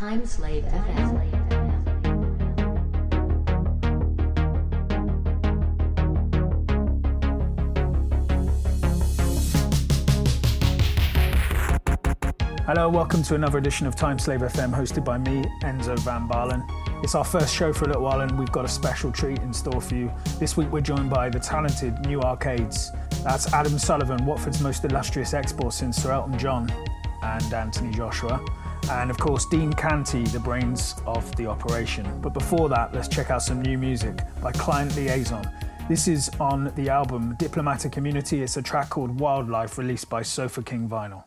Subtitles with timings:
[0.00, 1.10] Timeslave FM.
[12.64, 16.64] Hello, welcome to another edition of Timeslave FM hosted by me, Enzo Van Baelen.
[17.04, 19.52] It's our first show for a little while and we've got a special treat in
[19.52, 20.10] store for you.
[20.38, 22.90] This week we're joined by the talented New Arcades.
[23.22, 26.72] That's Adam Sullivan, Watford's most illustrious export since Sir Elton John
[27.22, 28.42] and Anthony Joshua.
[28.88, 32.20] And of course, Dean Canty, the brains of the operation.
[32.20, 35.48] But before that, let's check out some new music by Client Liaison.
[35.88, 38.42] This is on the album Diplomatic Immunity.
[38.42, 41.24] It's a track called Wildlife, released by Sofa King Vinyl.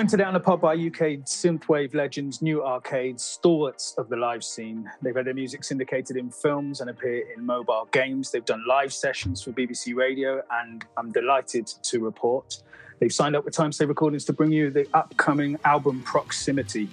[0.00, 4.42] Joined today on the pod by UK synthwave legends, New Arcades, stalwarts of the live
[4.42, 4.90] scene.
[5.02, 8.30] They've had their music syndicated in films and appear in mobile games.
[8.30, 12.62] They've done live sessions for BBC Radio, and I'm delighted to report
[12.98, 16.88] they've signed up with Timeslave Recordings to bring you the upcoming album Proximity.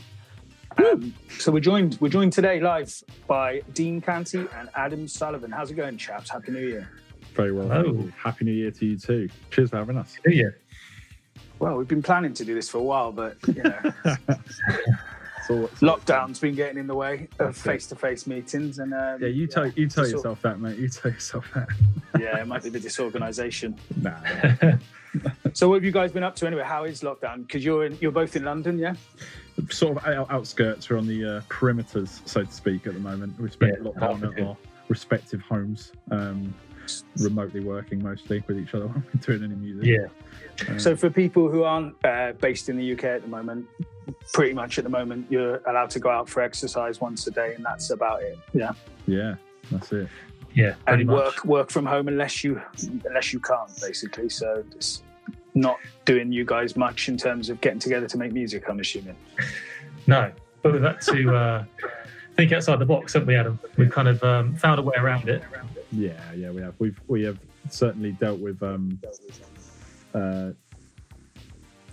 [0.77, 2.93] Um, so we're joined we're joined today live
[3.25, 5.49] by Dean Canty and Adam Sullivan.
[5.49, 6.29] How's it going, chaps?
[6.29, 6.91] Happy New Year.
[7.35, 7.71] Very well.
[7.71, 8.09] Oh.
[8.21, 9.29] Happy New Year to you too.
[9.49, 10.17] Cheers for having us.
[10.25, 10.51] Do you?
[11.59, 13.79] Well, we've been planning to do this for a while, but you know,
[15.47, 19.65] So, lockdown's been getting in the way of face-to-face meetings, and um, Yeah, you tell
[19.67, 20.77] you tell sort- yourself that, mate.
[20.77, 21.69] You tell yourself that.
[22.19, 23.75] yeah, it might be the disorganisation.
[24.01, 24.17] Nah.
[25.53, 26.63] So, what have you guys been up to anyway?
[26.63, 27.47] How is lockdown?
[27.47, 28.93] Because you're in, you're both in London, yeah.
[29.69, 30.89] sort of out- outskirts.
[30.89, 33.39] We're on the uh, perimeters, so to speak, at the moment.
[33.39, 34.57] We've spent Yeah, lockdown at our
[34.89, 36.53] respective homes, um,
[37.17, 39.85] remotely working mostly with each other when we're doing any music.
[39.85, 40.69] Yeah.
[40.69, 43.67] Um, So, for people who aren't uh, based in the UK at the moment,
[44.33, 47.53] pretty much at the moment, you're allowed to go out for exercise once a day,
[47.55, 48.37] and that's about it.
[48.53, 48.71] Yeah,
[49.05, 49.35] yeah,
[49.71, 50.07] that's it.
[50.53, 50.75] Yeah.
[50.85, 51.15] Pretty and much.
[51.15, 52.61] work work from home unless you
[53.05, 54.29] unless you can't, basically.
[54.29, 55.03] So, it's
[55.53, 58.63] not doing you guys much in terms of getting together to make music.
[58.69, 59.15] I'm assuming.
[60.07, 60.31] No,
[60.61, 61.65] but we've had to uh,
[62.35, 63.59] think outside the box, haven't we, Adam?
[63.77, 65.43] We've kind of um, found a way around it.
[65.91, 66.75] Yeah, yeah, we have.
[66.79, 67.39] We've we have
[67.69, 68.99] certainly dealt with um,
[70.13, 70.51] uh,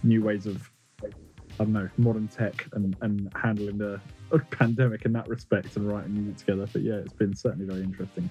[0.03, 0.69] new ways of
[1.03, 4.01] I don't know modern tech and, and handling the
[4.51, 6.67] pandemic in that respect and writing music together.
[6.73, 8.29] But yeah, it's been certainly very interesting,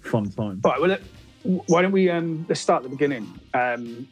[0.00, 0.60] fun time.
[0.64, 0.80] All right.
[0.80, 3.26] Well, why don't we um, let's start at the beginning.
[3.54, 4.08] Um,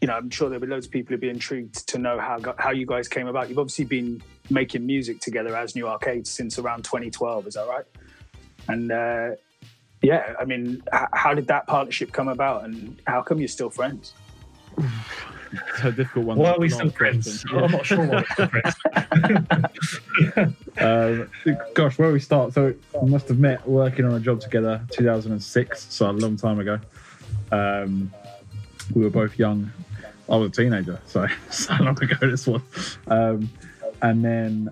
[0.00, 2.38] you know, I'm sure there'll be loads of people who'd be intrigued to know how
[2.58, 3.48] how you guys came about.
[3.48, 7.46] You've obviously been making music together as New Arcades since around 2012.
[7.46, 7.84] Is that right?
[8.68, 9.30] And uh,
[10.04, 13.70] yeah, I mean, h- how did that partnership come about, and how come you're still
[13.70, 14.12] friends?
[15.76, 16.36] It's a difficult one.
[16.36, 17.44] Why are we still friends?
[17.44, 17.62] question.
[17.62, 18.74] I'm not sure why we're still friends.
[20.76, 21.28] Um,
[21.74, 22.52] gosh, where we start?
[22.52, 26.58] So we must have met working on a job together 2006, so a long time
[26.58, 26.80] ago.
[27.52, 28.12] Um,
[28.92, 29.70] we were both young.
[30.28, 32.62] I was a teenager, so so long ago this was.
[33.06, 33.48] Um,
[34.02, 34.70] and then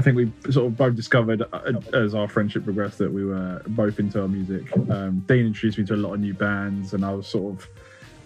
[0.00, 3.60] I think we sort of both discovered uh, as our friendship progressed that we were
[3.66, 4.74] both into our music.
[4.88, 7.68] Um, Dean introduced me to a lot of new bands, and I was sort of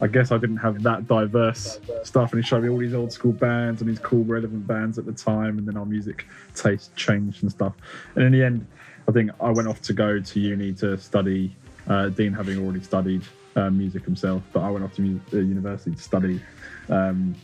[0.01, 3.13] I guess I didn't have that diverse stuff, and he showed me all these old
[3.13, 6.95] school bands and these cool, relevant bands at the time, and then our music taste
[6.95, 7.73] changed and stuff.
[8.15, 8.69] And in the end,
[9.09, 11.57] I think I went off to go to uni to study.
[11.89, 13.25] Uh, Dean having already studied
[13.57, 16.41] uh, music himself, but I went off to uh, university to study
[16.89, 17.35] um,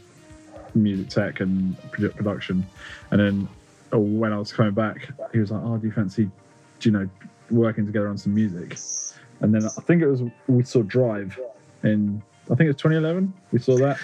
[0.77, 2.65] music tech and production.
[3.11, 3.49] And then
[3.93, 6.31] uh, when I was coming back, he was like, "Oh, do you fancy,
[6.79, 7.09] do you know,
[7.51, 8.79] working together on some music?"
[9.41, 11.39] And then I think it was we saw Drive
[11.83, 13.33] in I think it was 2011.
[13.53, 13.99] We saw that.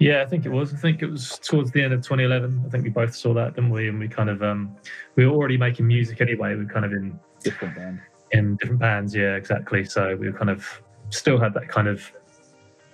[0.00, 0.72] Yeah, I think it was.
[0.74, 2.62] I think it was towards the end of 2011.
[2.66, 3.88] I think we both saw that, didn't we?
[3.88, 4.74] And we kind of um,
[5.14, 6.54] we were already making music anyway.
[6.54, 8.00] We were kind of in Different band.
[8.32, 9.14] in different bands.
[9.14, 9.84] Yeah, exactly.
[9.84, 10.66] So we were kind of
[11.10, 12.10] still had that kind of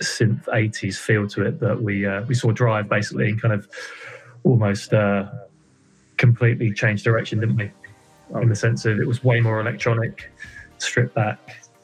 [0.00, 3.68] synth 80s feel to it that we uh, we saw Drive basically and kind of
[4.44, 5.26] almost uh,
[6.16, 7.70] completely changed direction, didn't we?
[8.34, 10.32] Oh, In the sense of it was way more electronic,
[10.78, 11.38] stripped back,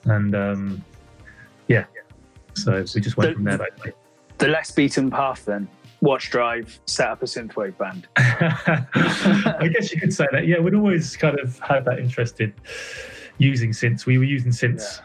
[0.04, 0.84] and um,
[1.68, 1.84] yeah.
[2.54, 3.58] So we just went from there.
[3.58, 3.92] Basically.
[4.38, 5.68] The less beaten path, then.
[6.00, 8.08] Watch Drive, set up a synthwave band.
[8.16, 10.48] I guess you could say that.
[10.48, 12.52] Yeah, we'd always kind of had that interest in
[13.38, 14.04] using synths.
[14.04, 15.00] We were using synths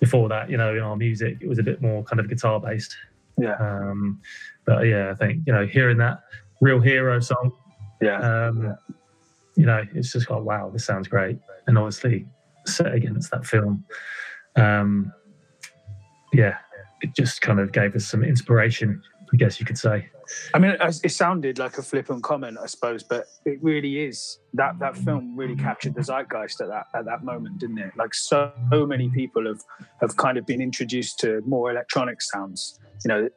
[0.00, 1.36] before that, you know, in our music.
[1.42, 2.96] It was a bit more kind of guitar based.
[3.38, 4.20] Yeah, Um,
[4.64, 6.22] but yeah, I think, you know, hearing that
[6.62, 7.52] Real Hero song,
[8.00, 8.46] yeah.
[8.48, 8.76] um,
[9.56, 11.38] you know, it's just like, wow, this sounds great.
[11.66, 12.26] And obviously,
[12.66, 13.84] set against that film,
[14.56, 15.12] um,
[16.32, 16.58] yeah,
[17.02, 19.02] it just kind of gave us some inspiration,
[19.32, 20.08] I guess you could say.
[20.54, 24.38] I mean, it it sounded like a flippant comment, I suppose, but it really is.
[24.54, 27.92] That that film really captured the zeitgeist at that at that moment, didn't it?
[27.96, 29.60] Like so, many people have
[30.00, 32.78] have kind of been introduced to more electronic sounds.
[33.04, 33.28] You know,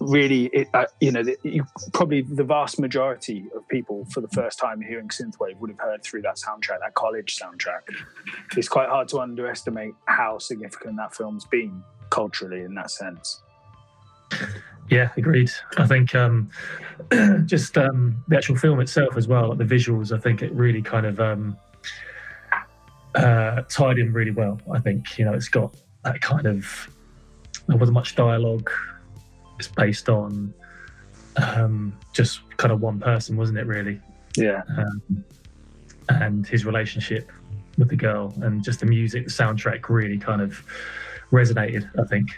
[0.00, 0.68] really, it,
[1.00, 5.08] you know, the, you, probably the vast majority of people for the first time hearing
[5.08, 7.82] synthwave would have heard through that soundtrack, that college soundtrack.
[8.56, 13.42] It's quite hard to underestimate how significant that film's been culturally in that sense.
[14.90, 15.50] Yeah, agreed.
[15.78, 16.50] I think um,
[17.46, 20.16] just um, the actual film itself as well, like the visuals.
[20.16, 21.56] I think it really kind of um,
[23.14, 24.60] uh, tied in really well.
[24.72, 26.88] I think you know it's got that kind of
[27.66, 28.70] there wasn't much dialogue.
[29.58, 30.52] It's based on
[31.36, 33.66] um, just kind of one person, wasn't it?
[33.66, 34.00] Really,
[34.36, 34.62] Yeah.
[34.76, 35.24] um,
[36.08, 37.30] and his relationship
[37.78, 40.62] with the girl, and just the music, the soundtrack really kind of
[41.32, 41.88] resonated.
[41.98, 42.28] I think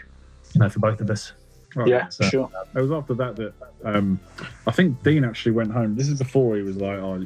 [0.53, 1.33] you know for both of us.
[1.75, 1.87] Right.
[1.87, 2.51] Yeah, So- sure.
[2.75, 3.53] It was after that that
[3.85, 4.19] um,
[4.65, 5.95] I think Dean actually went home.
[5.95, 7.25] This is before he was like, "Oh,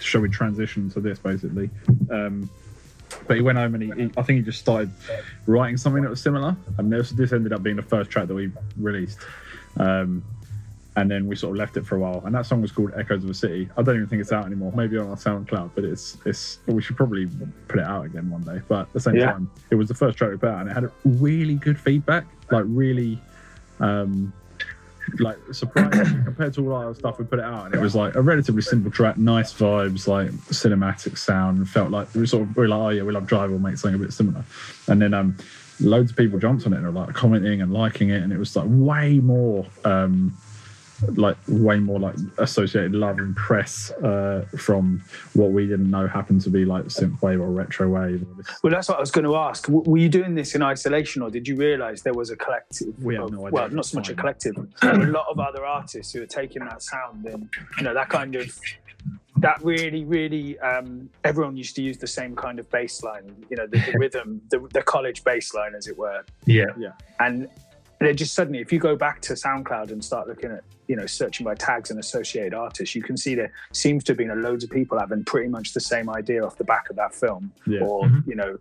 [0.00, 1.70] shall we transition to this?" Basically,
[2.10, 2.48] um,
[3.26, 4.90] but he went home and he, he, I think he just started
[5.46, 8.34] writing something that was similar, and this this ended up being the first track that
[8.34, 9.18] we released.
[9.78, 10.22] Um,
[10.94, 12.92] and then we sort of left it for a while, and that song was called
[12.94, 14.72] "Echoes of a City." I don't even think it's out anymore.
[14.76, 16.58] Maybe on our SoundCloud, but it's it's.
[16.66, 17.26] We should probably
[17.68, 18.60] put it out again one day.
[18.68, 19.32] But at the same Yeah.
[19.32, 22.26] time, it was the first track we put out, and it had really good feedback.
[22.50, 23.18] Like really,
[23.80, 24.34] um,
[25.18, 28.14] like surprising compared to all our stuff we put it out and it was like
[28.14, 32.62] a relatively simple track nice vibes like cinematic sound felt like we sort of we
[32.62, 34.44] were like oh yeah we love drive we'll make something a bit similar.
[34.88, 35.36] And then um
[35.80, 38.38] loads of people jumped on it and were like commenting and liking it and it
[38.38, 40.36] was like way more um
[41.16, 45.02] like way more like associated love and press uh from
[45.34, 48.24] what we didn't know happened to be like synthwave or retro wave
[48.62, 49.66] Well, that's what I was going to ask.
[49.66, 52.94] W- Were you doing this in isolation, or did you realise there was a collective?
[53.02, 54.20] We have of- no idea Well, not so much a time.
[54.20, 57.94] collective, but a lot of other artists who are taking that sound and you know
[57.94, 58.46] that kind of
[59.38, 60.58] that really, really.
[60.60, 63.98] Um, everyone used to use the same kind of bass line, you know, the, the
[64.02, 66.66] rhythm, the, the college bass line, as it were, Yeah.
[66.78, 67.48] Yeah, and
[68.06, 71.06] they just suddenly, if you go back to SoundCloud and start looking at, you know,
[71.06, 74.34] searching by tags and associated artists, you can see there seems to have been a
[74.36, 77.52] loads of people having pretty much the same idea off the back of that film
[77.66, 77.80] yeah.
[77.80, 78.26] or Mhm.
[78.26, 78.58] you know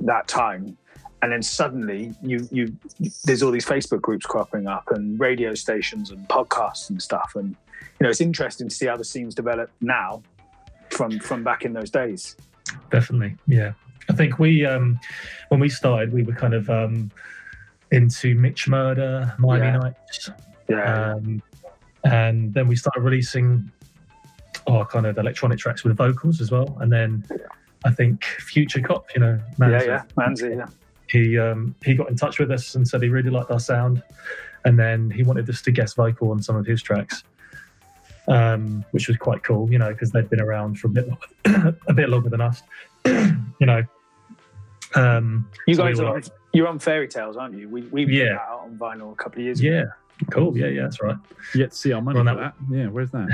[0.00, 0.76] that time.
[1.22, 2.76] And then suddenly you you
[3.24, 7.32] there's all these facebook groups cropping up and radio stations and podcasts and stuff.
[7.34, 7.56] And
[7.98, 10.22] you know it's interesting to see how the scenes develop now
[10.90, 12.36] from from back in those days.
[12.90, 13.36] Definitely.
[13.46, 13.72] Yeah,
[14.10, 15.00] I think we um,
[15.48, 17.10] when we started, we were kind of um,
[17.94, 19.76] into Mitch Murder, Miami Yeah.
[19.78, 20.30] Nights,
[20.68, 21.42] yeah um,
[22.04, 23.70] and then we started releasing
[24.66, 26.76] our kind of electronic tracks with vocals as well.
[26.80, 27.24] And then
[27.84, 30.66] I think Future Cop, you know, yeah yeah Manzi, yeah
[31.08, 34.02] he um, he got in touch with us and said he really liked our sound,
[34.64, 37.24] and then he wanted us to guest vocal on some of his tracks,
[38.28, 41.76] um, which was quite cool, you know, because they'd been around for a bit longer,
[41.88, 42.62] a bit longer than us,
[43.06, 43.82] you know.
[44.94, 46.22] Um, you So we guys are on,
[46.54, 48.24] you're on fairy tales aren't you we we put Yeah.
[48.34, 49.84] that out on vinyl a couple of years ago yeah,
[50.30, 51.16] cool, yeah, yeah, that's right.
[51.54, 53.28] yet to see our money Well, for that- that yeah where's that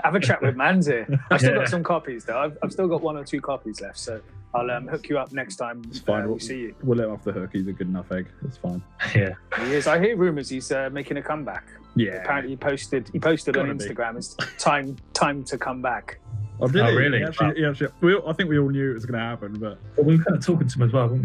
[0.04, 1.00] have a chat with Manzi.
[1.30, 1.58] I've still Yeah.
[1.58, 2.38] got some copies though.
[2.38, 4.20] I've, I've still got one or two copies left, so
[4.54, 6.22] I'll um, hook you up next time It's fine.
[6.22, 6.74] uh, we'll, we see you.
[6.82, 7.50] we'll let him off the hook.
[7.52, 8.26] He's a good enough egg.
[8.44, 8.82] It's fine.
[9.14, 9.86] yeah, He is.
[9.86, 11.64] I hear rumours he's uh, making a comeback.
[11.96, 12.12] Yeah.
[12.22, 13.08] Apparently, he posted.
[13.12, 13.94] He posted on Gotta be.
[13.94, 14.16] Instagram.
[14.16, 16.18] It's time time to come back.
[16.60, 16.96] Oh, did Oh, he?
[16.96, 17.18] really?
[17.18, 19.58] He actually, he actually, we I think we all knew it was going to happen,
[19.58, 21.22] but well, we were kind of talking to him as well, weren't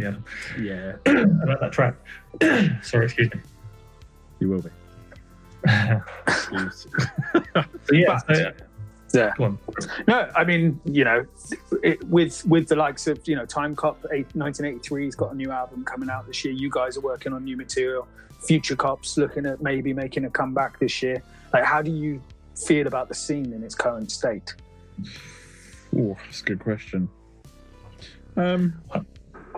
[0.57, 0.93] we, yeah,
[1.43, 1.95] about that track.
[2.83, 3.39] Sorry, excuse me.
[4.39, 4.69] You will be.
[5.67, 6.01] so
[7.91, 8.55] yeah, But-
[9.09, 9.31] so, Yeah.
[9.37, 9.57] go on.
[10.07, 11.25] No, I mean, you know,
[11.81, 15.49] it, with with the likes of you know Time Cop, 1983, he's got a new
[15.51, 16.53] album coming out this year.
[16.53, 18.07] You guys are working on new material.
[18.45, 21.23] Future Cops looking at maybe making a comeback this year.
[21.53, 22.21] Like, how do you
[22.55, 24.55] feel about the scene in its current state?
[25.95, 27.09] Oh, that's a good question.
[28.35, 28.73] Um,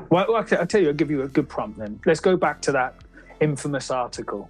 [0.09, 1.99] Well, I'll tell you, I'll give you a good prompt then.
[2.05, 2.95] Let's go back to that
[3.41, 4.49] infamous article.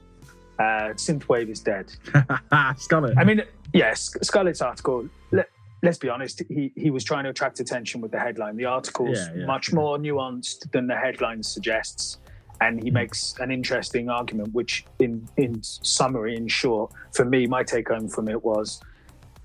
[0.59, 1.91] Uh, Synthwave is dead.
[2.77, 3.17] Scarlet.
[3.17, 3.41] I mean,
[3.73, 5.07] yes, Scarlett's article.
[5.31, 5.49] Let,
[5.81, 6.43] let's be honest.
[6.49, 8.57] He he was trying to attract attention with the headline.
[8.57, 9.75] The article's Yeah, yeah, much yeah.
[9.75, 12.19] more nuanced than the headline suggests,
[12.61, 14.53] and he makes an interesting argument.
[14.53, 18.81] Which, in in summary, in short, for me, my take home from it was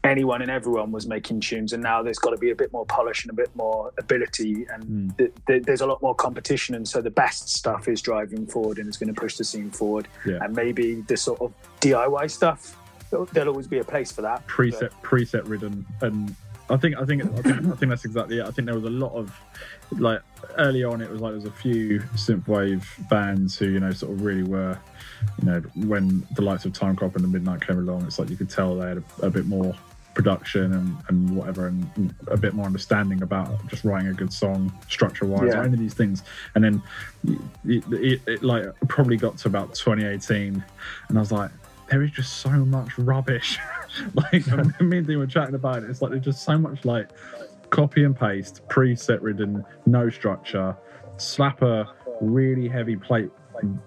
[0.05, 2.85] anyone and everyone was making tunes, and now there's got to be a bit more
[2.87, 5.17] polish and a bit more ability, and Mm.
[5.19, 8.79] th- th- there's a lot more competition, and so the best stuff is driving forward
[8.79, 10.39] and it's going to push the scene forward, Yeah.
[10.43, 12.77] and maybe the sort of DIY stuff.
[13.11, 14.45] there'll- always be a place for that.
[14.49, 16.35] preset preset ridden and
[16.69, 18.45] I think I think I think I think that's exactly it.
[18.47, 19.31] I think there was a lot of
[19.93, 20.21] like
[20.59, 24.13] early on it was like there was a few synthwave bands who you know sort
[24.13, 24.77] of really were
[25.41, 28.31] you know when the likes of Time Cop and the Midnight came along it's like
[28.31, 29.75] you could tell they had a, a bit more
[30.15, 34.73] production and, and whatever and a bit more understanding about just writing a good song
[34.89, 35.65] structure wise Yeah.
[35.65, 36.23] any of these things
[36.55, 36.83] and then
[37.67, 40.65] it, it, it like probably got to about 2018
[41.09, 41.51] and I was like
[41.91, 43.59] there is just so much rubbish.
[44.15, 44.47] like
[44.81, 45.91] me and Dean were chatting about it.
[45.91, 47.11] It's like there's just so much like
[47.71, 50.77] copy and paste, preset ridden, no structure,
[51.17, 53.31] slap a really heavy plate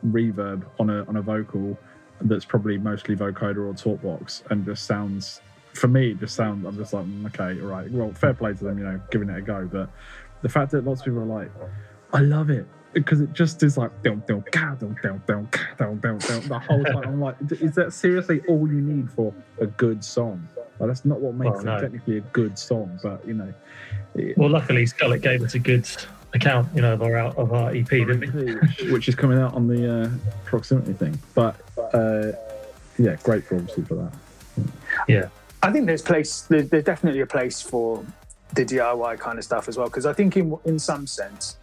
[0.05, 1.77] reverb on a on a vocal
[2.22, 5.41] that's probably mostly vocoder or talkbox and just sounds
[5.77, 7.89] for me it just sounds I'm just like mm, okay, all right.
[7.91, 9.69] Well, fair play to them, you know, giving it a go.
[9.72, 9.89] But
[10.41, 11.51] the fact that lots of people are like,
[12.13, 15.62] I love it because it just is like dum dum ka dum dum dum ka
[15.77, 17.03] dum dum dum the whole time.
[17.03, 20.48] I'm like, is that seriously all you need for a good song?
[20.79, 21.77] Like, that's not what makes Well, no.
[21.77, 23.53] it technically a good song, but you know,
[24.15, 25.88] it- Well, luckily, Scarlett gave us a good
[26.34, 28.55] account, you know, of our of our EP, didn't we?
[28.55, 30.10] which, which is coming out on the uh,
[30.46, 31.17] proximity thing.
[31.34, 31.55] But
[31.93, 32.31] uh,
[32.98, 34.13] yeah, grateful obviously for that.
[35.07, 35.29] Yeah,
[35.67, 36.41] I think there's place.
[36.43, 38.05] There's, there's definitely a place for
[38.53, 39.88] the DIY kind of stuff as well.
[39.88, 41.57] Because I think in in some sense,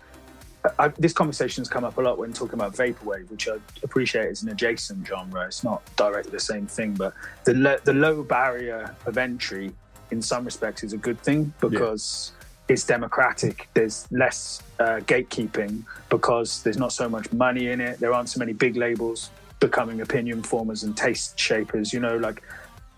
[0.79, 4.43] I, this conversation's come up a lot when talking about vaporwave, which I appreciate is
[4.43, 5.47] an adjacent genre.
[5.47, 9.73] It's not directly the same thing, but the the low barrier of entry
[10.11, 12.33] in some respects is a good thing because
[12.69, 13.69] it's democratic.
[13.73, 18.01] There's less uh, gatekeeping because there's not so much money in it.
[18.01, 19.31] There aren't so many big labels
[19.61, 21.93] becoming opinion formers and taste shapers.
[21.93, 22.43] You know, like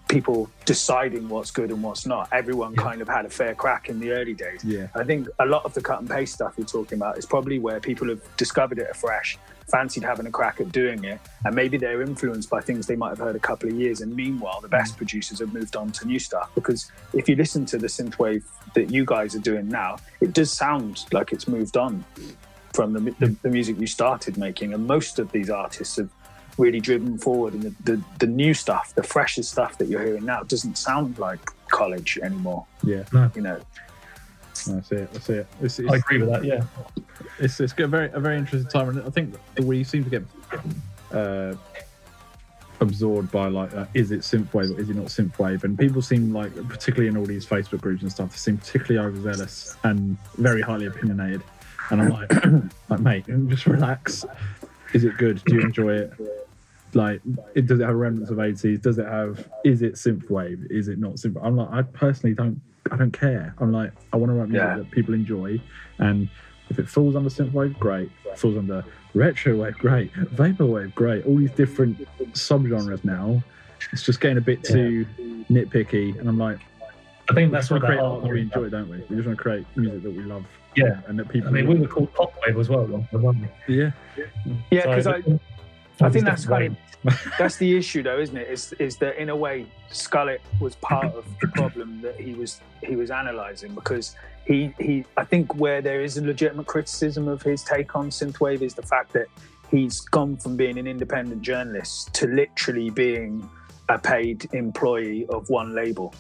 [0.09, 2.29] people deciding what's good and what's not.
[2.33, 2.83] Everyone Yeah.
[2.83, 4.65] kind of had a fair crack in the early days.
[4.65, 4.87] Yeah.
[4.95, 7.59] I think a lot of the cut and paste stuff you're talking about is probably
[7.59, 9.37] where people have discovered it afresh,
[9.69, 13.09] fancied having a crack at doing it, and maybe they're influenced by things they might
[13.09, 14.01] have heard a couple of years.
[14.01, 14.99] And meanwhile, the best mm.
[14.99, 16.51] producers have moved on to new stuff.
[16.55, 18.45] Because if you listen to the synthwave
[18.75, 22.05] that you guys are doing now, it does sound like it's moved on
[22.73, 23.37] from the, the, mm.
[23.43, 24.73] the music you started making.
[24.73, 26.11] And most of these artists have
[26.59, 30.25] really driven forward, and the, the, the new stuff, the freshest stuff that you're hearing
[30.25, 32.67] now, doesn't sound like college anymore.
[32.83, 33.31] Yeah, no.
[33.35, 33.61] You know,
[34.67, 35.13] that's it.
[35.13, 35.47] That's it.
[35.61, 36.45] It's, I agree with that.
[36.45, 36.65] Yeah,
[37.39, 40.11] it's, it's a very a very interesting time, and I think that we seem to
[40.11, 40.25] get
[41.13, 41.55] uh,
[42.81, 45.65] absorbed by like, uh, is it synthwave or is it not synthwave?
[45.65, 49.07] And people seem like, particularly in all these Facebook groups and stuff, they seem particularly
[49.07, 51.43] overzealous and very highly opinionated.
[51.91, 52.33] And I'm like,
[52.89, 54.25] like mate, just relax.
[54.93, 55.43] Is it good?
[55.45, 56.13] Do you enjoy it?
[56.95, 57.21] Like,
[57.55, 58.81] it, does it have remnants of 80s?
[58.81, 59.49] Does it have?
[59.65, 60.71] Is it synthwave?
[60.71, 61.45] Is it not synthwave?
[61.45, 62.61] I'm like, I personally don't.
[62.91, 63.55] I don't care.
[63.59, 64.77] I'm like, I want to write music Yeah.
[64.79, 65.61] that people enjoy,
[65.99, 66.29] and
[66.71, 68.11] if it falls under synthwave, great.
[68.25, 70.13] If it falls under retrowave, great.
[70.15, 71.27] Vaporwave, great.
[71.27, 73.43] All these different subgenres now.
[73.93, 75.05] It's just getting a bit too
[75.51, 76.61] nitpicky, and I'm like,
[77.29, 78.99] I think that's what that create art that we enjoy, don't we?
[79.11, 80.45] We just want to create music that we love.
[80.77, 81.01] Yeah.
[81.09, 81.49] and that people.
[81.49, 83.91] I mean, we were called pop wave as well, at one point, yeah,
[84.71, 85.43] yeah, So because I, different-
[86.01, 88.49] I think that's kind of that's the issue though isn't it?
[88.49, 92.61] Is is that in a way scullet was part of the problem that he was
[92.83, 97.41] he was analyzing because he he i think where there is a legitimate criticism of
[97.41, 99.27] his take on synthwave is the fact that
[99.71, 103.49] he's gone from being an independent journalist to literally being
[103.89, 106.15] a paid employee of one label.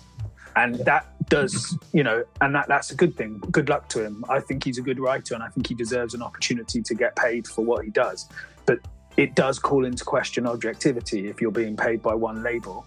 [0.55, 3.39] And that does you know and that that's a good thing.
[3.51, 4.25] Good luck to him.
[4.29, 7.15] I think he's a good writer and i think he deserves an opportunity to get
[7.17, 8.29] paid for what he does.
[8.65, 8.79] But
[9.17, 12.87] it does call into question objectivity if you're being paid by one label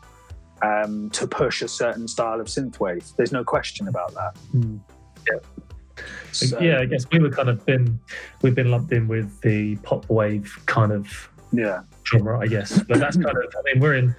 [0.62, 3.16] um, to push a certain style of synthwave.
[3.16, 4.38] There's no question about that.
[6.32, 8.00] So, yeah, I guess we were kind of been
[8.42, 12.82] we've been lumped in with the pop wave kind of yeah, genre, I guess.
[12.84, 14.16] But that's kind of I mean we're in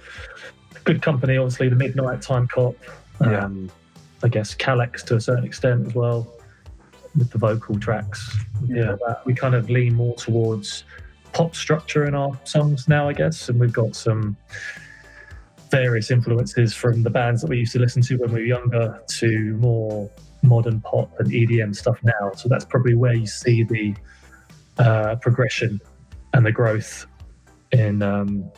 [0.83, 2.75] good company, obviously the Midnight Time Cop.
[3.21, 3.45] Yeah.
[3.45, 3.71] Um,
[4.23, 6.27] I guess Kalax to a certain extent as well
[7.17, 8.37] with the vocal tracks.
[8.67, 8.95] Yeah.
[9.07, 9.21] that.
[9.25, 10.83] we kind of lean more towards
[11.33, 14.37] pop structure in our songs now, I guess, and we've got some
[15.69, 19.01] various influences from the bands that we used to listen to when we were younger
[19.07, 20.09] to more
[20.43, 22.31] modern pop and EDM stuff now.
[22.35, 23.95] So that's probably where you see the
[24.77, 25.79] uh, progression
[26.33, 27.05] and the growth
[27.71, 28.51] in um,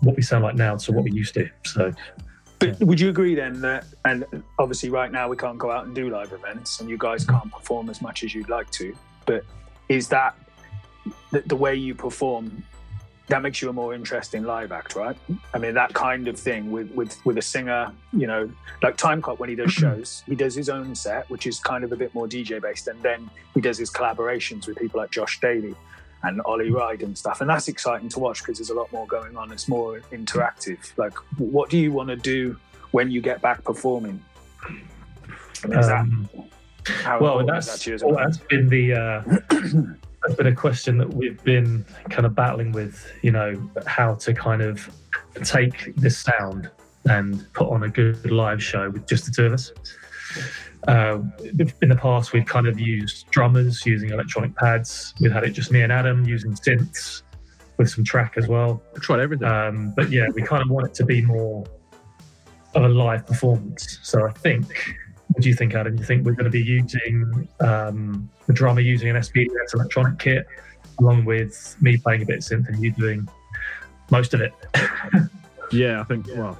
[0.00, 1.48] what we sound like now to what we used to.
[1.64, 1.92] So
[2.58, 4.24] But would you agree then that, and
[4.58, 7.50] obviously right now we can't go out and do live events, and you guys can't
[7.50, 8.94] perform as much as you'd like to,
[9.26, 9.44] but
[9.88, 10.36] is that
[11.30, 12.64] the, the way you perform?
[13.28, 15.16] That makes you a more interesting live act, right?
[15.52, 18.50] I mean, that kind of thing with with with a singer, you know,
[18.82, 21.84] like Time Cop when he does shows, he does his own set, which is kind
[21.84, 25.10] of a bit more DJ based, and then he does his collaborations with people like
[25.10, 25.74] Josh Dally
[26.22, 27.40] and Ollie Wride and stuff.
[27.40, 29.52] And that's exciting to watch because there's a lot more going on.
[29.52, 30.96] It's more interactive.
[30.96, 32.56] Like, what do you want to do
[32.90, 34.22] when you get back performing?
[34.64, 36.48] I mean, is um, that
[36.86, 38.24] how well, that's that to you as well, well?
[38.24, 39.22] that's been the uh,
[40.28, 43.10] that's been a question that we've been kind of battling with.
[43.22, 44.88] You know, how to kind of
[45.42, 46.70] take this sound
[47.06, 49.72] and put on a good live show with just the two of us.
[50.86, 51.20] Uh,
[51.80, 55.14] in the past, we've kind of used drummers using electronic pads.
[55.18, 57.22] We've had it just me and Adam using synths
[57.78, 58.82] with some track as well.
[58.94, 59.48] I tried everything.
[59.48, 61.64] Um, but yeah, we kind of want it to be more
[62.74, 63.98] of a live performance.
[64.02, 64.94] So I think,
[65.38, 65.96] what do you think, Adam?
[65.96, 70.48] You think we're going to be using um, the drummer using an SPDS electronic kit,
[70.98, 73.28] along with me playing a bit of synth and you doing
[74.10, 74.52] most of it?
[75.70, 76.26] Yeah, I think.
[76.28, 76.58] Well,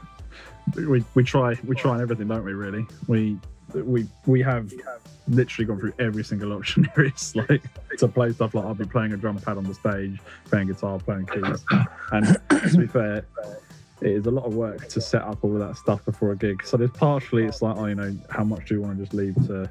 [0.77, 2.53] we we try we try everything, don't we?
[2.53, 3.39] Really, we
[3.73, 4.71] we we have
[5.29, 7.35] literally gone through every single option there is.
[7.49, 7.63] Like
[7.97, 10.19] to play stuff like I'll be playing a drum pad on the stage,
[10.51, 11.65] playing guitar, playing keys,
[12.13, 13.25] and to be fair.
[14.01, 16.37] It is a lot of work to set up all of that stuff before a
[16.37, 16.65] gig.
[16.65, 19.15] So there's partially it's like, oh, you know, how much do you want to just
[19.15, 19.69] leave to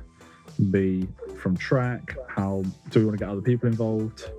[0.71, 1.07] be
[1.39, 2.17] from track?
[2.27, 4.29] How do we want to get other people involved?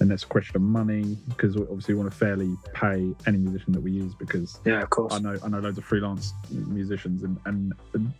[0.00, 3.72] And that's a question of money because obviously we want to fairly pay any musician
[3.72, 5.12] that we use because Yeah, of course.
[5.12, 8.12] I know I know loads of freelance musicians and, and, and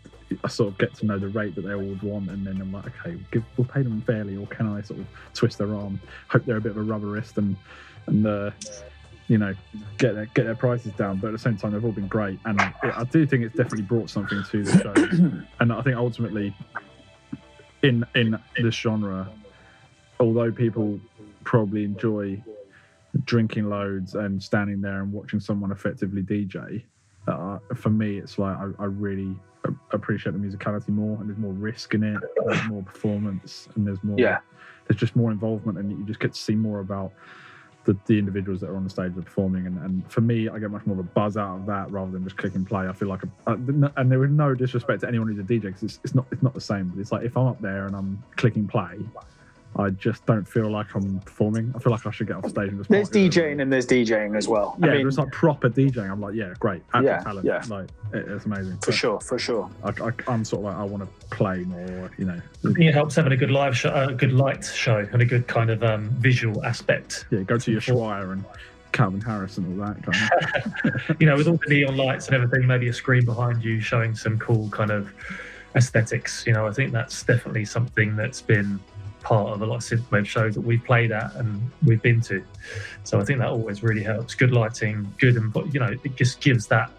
[0.45, 2.61] I sort of get to know the rate that they all would want and then
[2.61, 5.75] I'm like okay give, we'll pay them fairly or can I sort of twist their
[5.75, 7.57] arm hope they're a bit of a rubberist and
[8.07, 8.51] and uh,
[9.33, 9.55] you know
[9.97, 12.39] get their, get their prices down but at the same time they've all been great
[12.45, 15.97] and it, I do think it's definitely brought something to the show and I think
[15.97, 16.55] ultimately
[17.83, 19.29] in in this genre
[20.21, 21.01] although people
[21.45, 22.43] probably enjoy
[23.25, 26.83] drinking loads and standing there and watching someone effectively DJ.
[27.29, 29.37] Uh, for me, it's like I, I really
[29.93, 34.03] appreciate the musicality more, and there's more risk in it, there's more performance, and there's
[34.03, 34.19] more.
[34.19, 34.39] Yeah.
[34.89, 37.13] There's just more involvement, and you just get to see more about
[37.85, 39.67] the, the individuals that are on the stage are performing.
[39.67, 42.11] And, and for me, I get much more of a buzz out of that rather
[42.11, 42.89] than just clicking play.
[42.89, 43.57] I feel like, a, uh,
[43.97, 46.43] and there was no disrespect to anyone who's a DJ because it's, it's not it's
[46.43, 46.89] not the same.
[46.89, 48.99] But it's like if I'm up there and I'm clicking play.
[49.77, 51.73] I just don't feel like I'm performing.
[51.75, 52.91] I feel like I should get off stage and just.
[52.91, 53.61] There's party with DJing everyone.
[53.61, 54.77] and there's DJing as well.
[54.81, 56.11] Yeah, I mean, it's like proper DJing.
[56.11, 57.47] I'm like, yeah, great, actual Yeah, talent.
[57.47, 57.63] yeah.
[57.69, 58.77] Like, it, it's amazing.
[58.79, 59.71] for sure, for sure.
[59.83, 62.11] I, I, I'm sort of like, I want to play more.
[62.19, 65.27] You know, it helps having a good live show, a good light show, and a
[65.27, 67.27] good kind of um, visual aspect.
[67.31, 68.45] yeah, go to your Schweier and
[68.93, 71.17] Calvin Harris and all that kind of.
[71.21, 74.15] You know, with all the neon lights and everything, maybe a screen behind you showing
[74.15, 75.11] some cool kind of
[75.75, 76.47] aesthetics.
[76.47, 78.79] You know, I think that's definitely something that's been
[79.23, 82.45] part of a lot of synthwave shows that we've played at and we've been to.
[83.05, 84.35] So I think that always really helps.
[84.35, 86.91] Good lighting, good and you know, it just gives that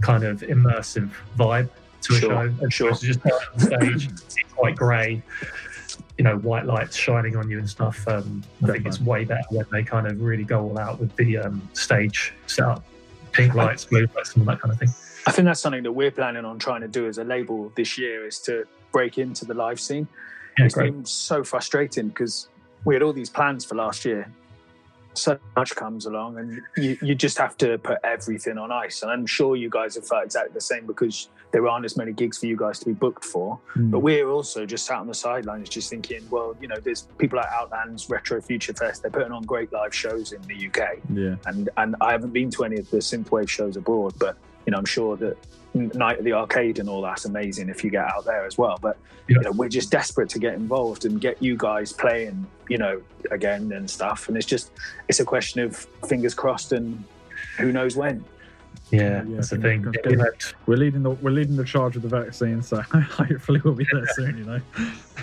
[0.00, 1.68] kind of immersive vibe
[2.02, 2.54] to a Sure, show.
[2.60, 2.94] And sure.
[2.94, 5.22] so just on stage, it's quite grey,
[6.18, 8.06] you know, white lights shining on you and stuff.
[8.08, 11.14] Um, I think it's way better when they kind of really go all out with
[11.16, 12.84] the um, stage setup,
[13.32, 14.90] pink lights, blue lights, and all that kind of thing.
[15.26, 17.96] I think that's something that we're planning on trying to do as a label this
[17.96, 20.06] year is to break into the live scene.
[20.58, 20.92] Yeah, it's great.
[20.92, 22.48] been so frustrating because
[22.84, 24.30] we had all these plans for last year.
[25.16, 29.02] So much comes along, and you, you just have to put everything on ice.
[29.02, 32.12] And I'm sure you guys have felt exactly the same because there aren't as many
[32.12, 33.60] gigs for you guys to be booked for.
[33.74, 33.90] Hmm.
[33.90, 37.36] But we're also just sat on the sidelines, just thinking, well, you know, there's people
[37.36, 39.02] like Outlands, Retro Future Fest.
[39.02, 42.50] They're putting on great live shows in the UK yeah, and and I haven't been
[42.50, 44.36] to any of the synthwave shows abroad, but
[44.66, 45.36] you know I'm sure that
[45.74, 48.78] Night at the Arcade and all that's amazing if you get out there as well.
[48.80, 48.96] But
[49.28, 49.36] Yeah.
[49.38, 53.00] you know we're just desperate to get involved and get you guys playing, you know,
[53.32, 54.28] again and stuff.
[54.28, 54.70] And it's just
[55.08, 55.76] it's a question of
[56.08, 57.02] fingers crossed and
[57.58, 58.24] who knows when.
[58.90, 59.82] Yeah, Yeah, that's the thing.
[59.82, 60.26] think- You know,
[60.66, 64.06] we're leading the we're leading the charge with the vaccine, so hopefully we'll be there
[64.14, 64.38] soon.
[64.38, 64.60] You know.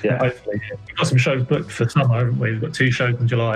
[0.04, 0.76] Yeah, hopefully, yeah.
[0.88, 2.52] we've got some shows booked for summer, haven't we?
[2.52, 3.56] We've got two shows in July.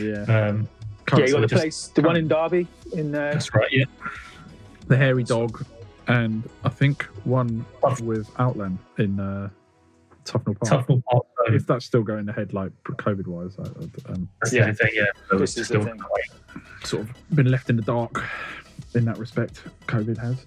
[0.00, 0.22] Yeah.
[0.22, 0.68] Um,
[1.16, 1.24] yeah.
[1.24, 3.68] You got the place, the one in Derby in uh, that's right.
[3.72, 3.84] Yeah,
[4.88, 5.64] the hairy dog,
[6.08, 7.64] and I think one
[8.02, 9.48] with Outland in uh,
[10.24, 10.86] Tufnell Park.
[10.86, 11.24] Tufnell Park.
[11.46, 11.54] Zone.
[11.56, 14.60] If that's still going ahead, like COVID wise, um, That's Yeah.
[14.60, 14.90] the only thing.
[14.94, 15.98] Yeah, So This it's is the still thing.
[15.98, 18.22] quite- sort of been left in the dark
[18.94, 19.62] in that respect.
[19.86, 20.46] COVID has.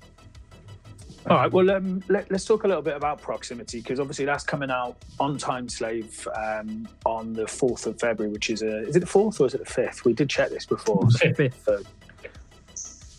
[1.30, 1.52] All right.
[1.52, 4.98] Well, um, let, us talk a little bit about proximity because obviously that's coming out
[5.20, 9.06] on Time Slave um, on the fourth of February, which is a is it the
[9.06, 10.06] fourth or is it the fifth?
[10.06, 11.08] We did check this before.
[11.12, 11.38] Fifth.
[11.38, 11.68] Fifth.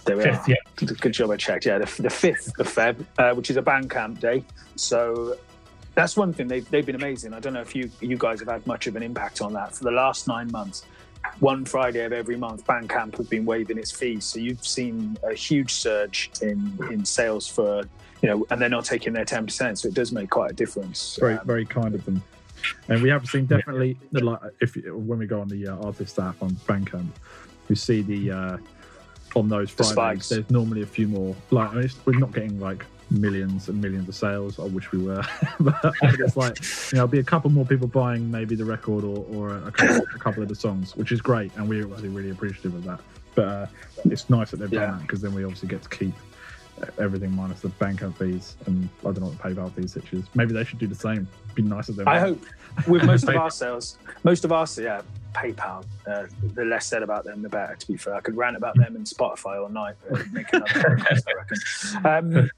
[0.04, 0.50] There we Fifth, are.
[0.50, 0.88] yeah.
[1.00, 1.66] Good job I checked.
[1.66, 4.44] Yeah, the, the fifth of Feb, uh, which is a Bandcamp day.
[4.76, 5.36] So
[5.94, 7.34] that's one thing they've they've been amazing.
[7.34, 9.74] I don't know if you you guys have had much of an impact on that
[9.74, 10.84] for the last nine months.
[11.40, 15.34] One Friday of every month, Bandcamp have been waiving its fees, so you've seen a
[15.34, 17.82] huge surge in in sales for
[18.22, 20.54] you know, and they're not taking their ten percent, so it does make quite a
[20.54, 21.18] difference.
[21.20, 22.22] very Um, very kind of them.
[22.88, 26.18] And we have seen definitely the like if when we go on the uh, artist
[26.18, 27.08] app on Bandcamp,
[27.68, 28.56] we see the uh,
[29.36, 30.28] on those Fridays.
[30.28, 31.34] There's normally a few more.
[31.50, 34.58] Like I mean, we're not getting like millions and millions of sales.
[34.58, 35.22] I wish we were,
[35.60, 39.04] but it's like you know, there'll be a couple more people buying maybe the record
[39.04, 42.08] or, or a, couple, a couple of the songs, which is great, and we're obviously
[42.08, 43.00] really appreciative of that.
[43.34, 43.66] But uh,
[44.04, 44.86] it's nice that they've Yeah.
[44.86, 46.14] done that because then we obviously get to keep
[46.98, 50.12] everything minus the bank Bandcamp fees, and I don't know what the PayPal fees such
[50.12, 50.24] is.
[50.34, 51.28] Maybe they should do the same.
[51.54, 52.08] Be nice of them.
[52.08, 52.42] I hope
[52.86, 55.02] with most of our sales, most of our yeah,
[55.34, 55.84] PayPal.
[56.06, 57.74] Uh, the less said about them, the better.
[57.76, 59.96] To be fair, I could rant about them and Spotify all night.
[60.08, 62.36] But make another podcast, I reckon.
[62.36, 62.50] Um,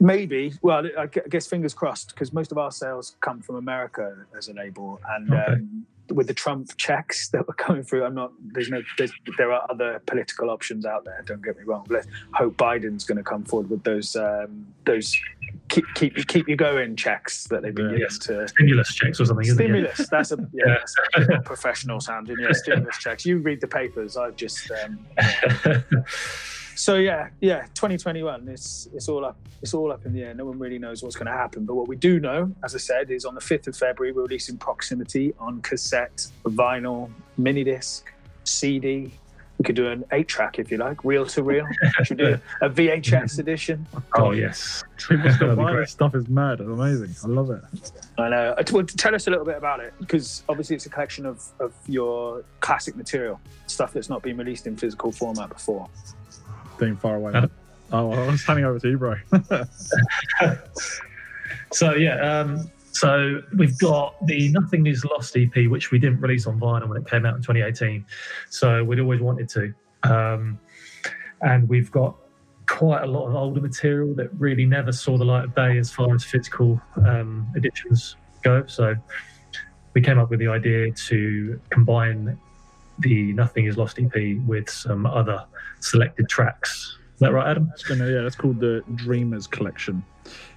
[0.00, 0.54] maybe.
[0.62, 4.48] Well, I I guess fingers crossed because most of our sales come from America as
[4.48, 5.52] a label, and Okay.
[5.52, 8.32] um, with the Trump checks that were coming through, I'm not.
[8.52, 8.82] There's no.
[8.98, 11.22] There's, there are other political options out there.
[11.26, 11.86] Don't get me wrong.
[11.88, 15.16] Let's hope Biden's going to come forward with those um, those
[15.68, 17.98] keep keep keep you going checks that they've been Yeah.
[17.98, 19.64] giving to stimulus checks or something, isn't it?
[19.64, 20.08] Stimulus.
[20.08, 20.76] That's a yeah,
[21.16, 22.36] that's a professional sounding.
[22.38, 23.24] Yeah, stimulus checks.
[23.24, 24.16] You read the papers.
[24.16, 24.98] I've just um,
[26.76, 28.48] So yeah, yeah, 2021.
[28.48, 29.36] It's it's all up.
[29.62, 30.34] It's all up in the air.
[30.34, 31.64] No one really knows what's going to happen.
[31.64, 34.22] But what we do know, as I said, is on the 5th of February we're
[34.22, 38.12] releasing Proximity on cassette, vinyl, mini disc,
[38.44, 39.12] CD.
[39.58, 41.66] We could do an eight track if you like, reel to reel.
[42.02, 43.86] Should do a VHS edition?
[44.16, 45.80] Oh yes, People still That'd be buy great.
[45.82, 46.60] this stuff is mad.
[46.60, 47.14] It's amazing.
[47.24, 47.62] I love it.
[48.18, 48.54] I know.
[48.58, 51.42] Uh, Well, tell us a little bit about it because obviously it's a collection of,
[51.60, 55.88] of your classic material, stuff that's not been released in physical format before.
[56.78, 57.32] Being far away.
[57.34, 57.50] Adam?
[57.92, 59.16] Oh, I was handing over to you, bro.
[61.74, 66.46] So yeah, um, so we've got the Nothing Is Lost EP, which we didn't release
[66.46, 68.06] on vinyl when it came out in 2018.
[68.48, 70.60] So we'd always wanted to, um,
[71.42, 72.14] and we've got
[72.68, 75.90] quite a lot of older material that really never saw the light of day as
[75.90, 78.64] far as physical um, editions go.
[78.66, 78.94] So
[79.94, 82.38] we came up with the idea to combine
[82.98, 85.44] the Nothing Is Lost EP with some other
[85.80, 86.98] selected tracks.
[87.14, 87.70] Is that right, Adam?
[87.72, 90.04] it's gonna, yeah, it's called the Dreamers Collection.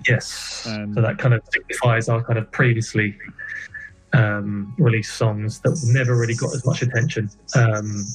[0.08, 0.68] Yes.
[0.70, 3.18] Um, so that kind of signifies our kind of previously
[4.14, 8.06] um, released songs that never really got as much attention um,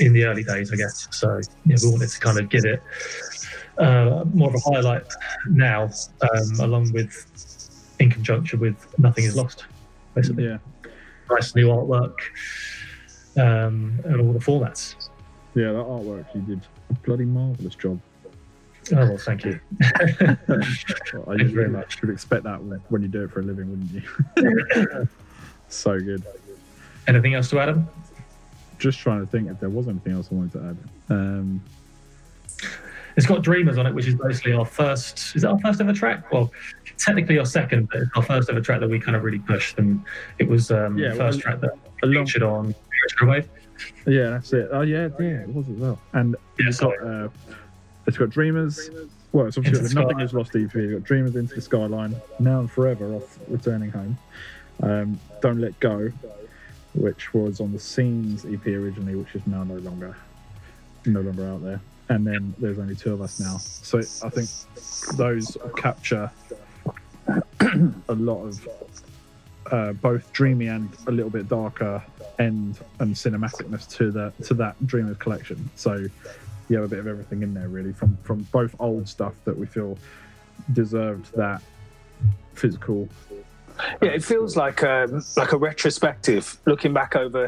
[0.00, 1.08] in the early days, I guess.
[1.12, 2.82] So yeah, we wanted to kind of give it
[3.78, 5.06] uh, more of a highlight
[5.48, 5.90] now,
[6.22, 7.26] um, along with
[7.98, 9.64] in conjunction with Nothing Is Lost,
[10.14, 10.44] basically.
[10.44, 10.58] Yeah,
[11.30, 12.14] Nice new artwork
[13.36, 15.08] um, and all the formats.
[15.54, 18.00] yeah, that artwork you did a bloody marvelous job.
[18.92, 19.58] Oh, well, thank you.
[19.82, 21.98] I Thank you very much.
[21.98, 25.08] Should expect that when you do it for a living, wouldn't you?
[25.68, 26.22] so good.
[27.08, 27.88] Anything else to add, Adam?
[28.78, 30.78] Just trying to think if there was anything else I wanted to add.
[31.10, 31.60] Um,
[33.16, 35.34] It's got Dreamers on it, which is basically our first.
[35.34, 36.30] Is that our first ever track?
[36.30, 36.52] Well,
[36.98, 39.78] technically our second, but it's our first ever track that we kind of really pushed,
[39.78, 40.04] and
[40.38, 42.74] it was um, Yeah, the first well, track that long, featured on
[43.14, 43.46] Retrowave.
[44.06, 44.68] yeah, that's it.
[44.72, 45.98] Oh yeah, yeah, it was as well.
[46.12, 47.28] And Yeah, it's got uh,
[48.06, 48.90] it's got Dreamers.
[49.32, 50.20] Well, it's obviously got Nothing.
[50.20, 50.74] Is Lost EP.
[50.74, 54.18] You've got Dreamers into the skyline, now and forever off returning home.
[54.82, 56.10] Um, Don't let go,
[56.94, 60.16] which was on the Scenes EP originally, which is now no longer
[61.04, 61.80] no longer out there.
[62.08, 63.56] And then there's only two of us now.
[63.58, 64.48] So I think
[65.16, 66.30] those capture
[68.08, 68.68] a lot of
[69.70, 72.02] uh, both dreamy and a little bit darker
[72.38, 75.68] end and cinematicness to the to that Dreamers collection.
[75.76, 76.06] So
[76.68, 79.56] you have a bit of everything in there, really, from from both old stuff that
[79.56, 79.98] we feel
[80.72, 81.62] deserved that
[82.54, 83.08] physical.
[84.00, 87.46] Yeah, it feels like a, like a retrospective, looking back over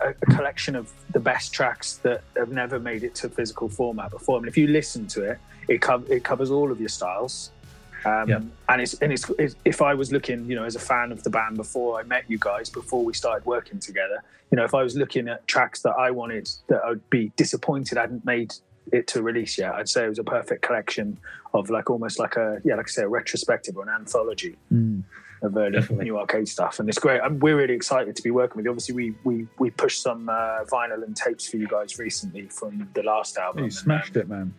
[0.00, 4.36] a collection of the best tracks that have never made it to physical format before.
[4.36, 7.50] I mean, if you listen to it, it, co- it covers all of your styles.
[8.04, 8.40] Um, Yeah.
[8.68, 11.22] And it's and it's, it's if I was looking, you know, as a fan of
[11.22, 14.74] the band before I met you guys, before we started working together, you know, if
[14.74, 18.54] I was looking at tracks that I wanted that I'd be disappointed I hadn't made
[18.92, 21.18] it to release yet, I'd say it was a perfect collection
[21.52, 24.56] of like almost like a yeah, like I say, a retrospective or an anthology
[25.44, 26.06] of early Definitely.
[26.06, 27.20] new arcade stuff, and it's great.
[27.22, 28.70] And we're really excited to be working with you.
[28.70, 32.88] Obviously, we we we pushed some uh, vinyl and tapes for you guys recently from
[32.94, 33.64] the last album.
[33.64, 34.54] You smashed it, man.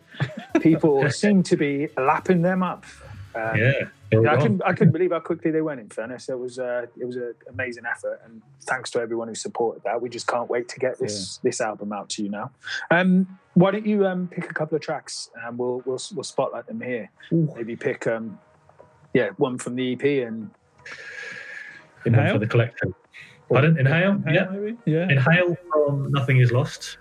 [0.61, 2.85] People seem to be lapping them up.
[3.35, 3.71] Um, Yeah.
[4.11, 5.79] yeah, I couldn't, I couldn't believe how quickly they went.
[5.79, 9.35] In fairness, it was uh, it was an amazing effort, and thanks to everyone who
[9.35, 10.01] supported that.
[10.01, 12.51] We just can't wait to get this this album out to you now.
[12.91, 16.67] Um, why don't you um, pick a couple of tracks, and we'll we'll we'll spotlight
[16.67, 17.09] them here.
[17.31, 18.39] Maybe pick um,
[19.13, 20.49] yeah, one from the EP and
[22.03, 22.33] One Inhale?
[22.33, 22.93] for the collection.
[23.49, 23.77] Pardon?
[23.77, 24.21] Inhale?
[24.27, 24.45] Yeah.
[24.51, 24.77] maybe?
[24.85, 25.09] Yeah.
[25.09, 26.97] Inhale from Nothing Is Lost.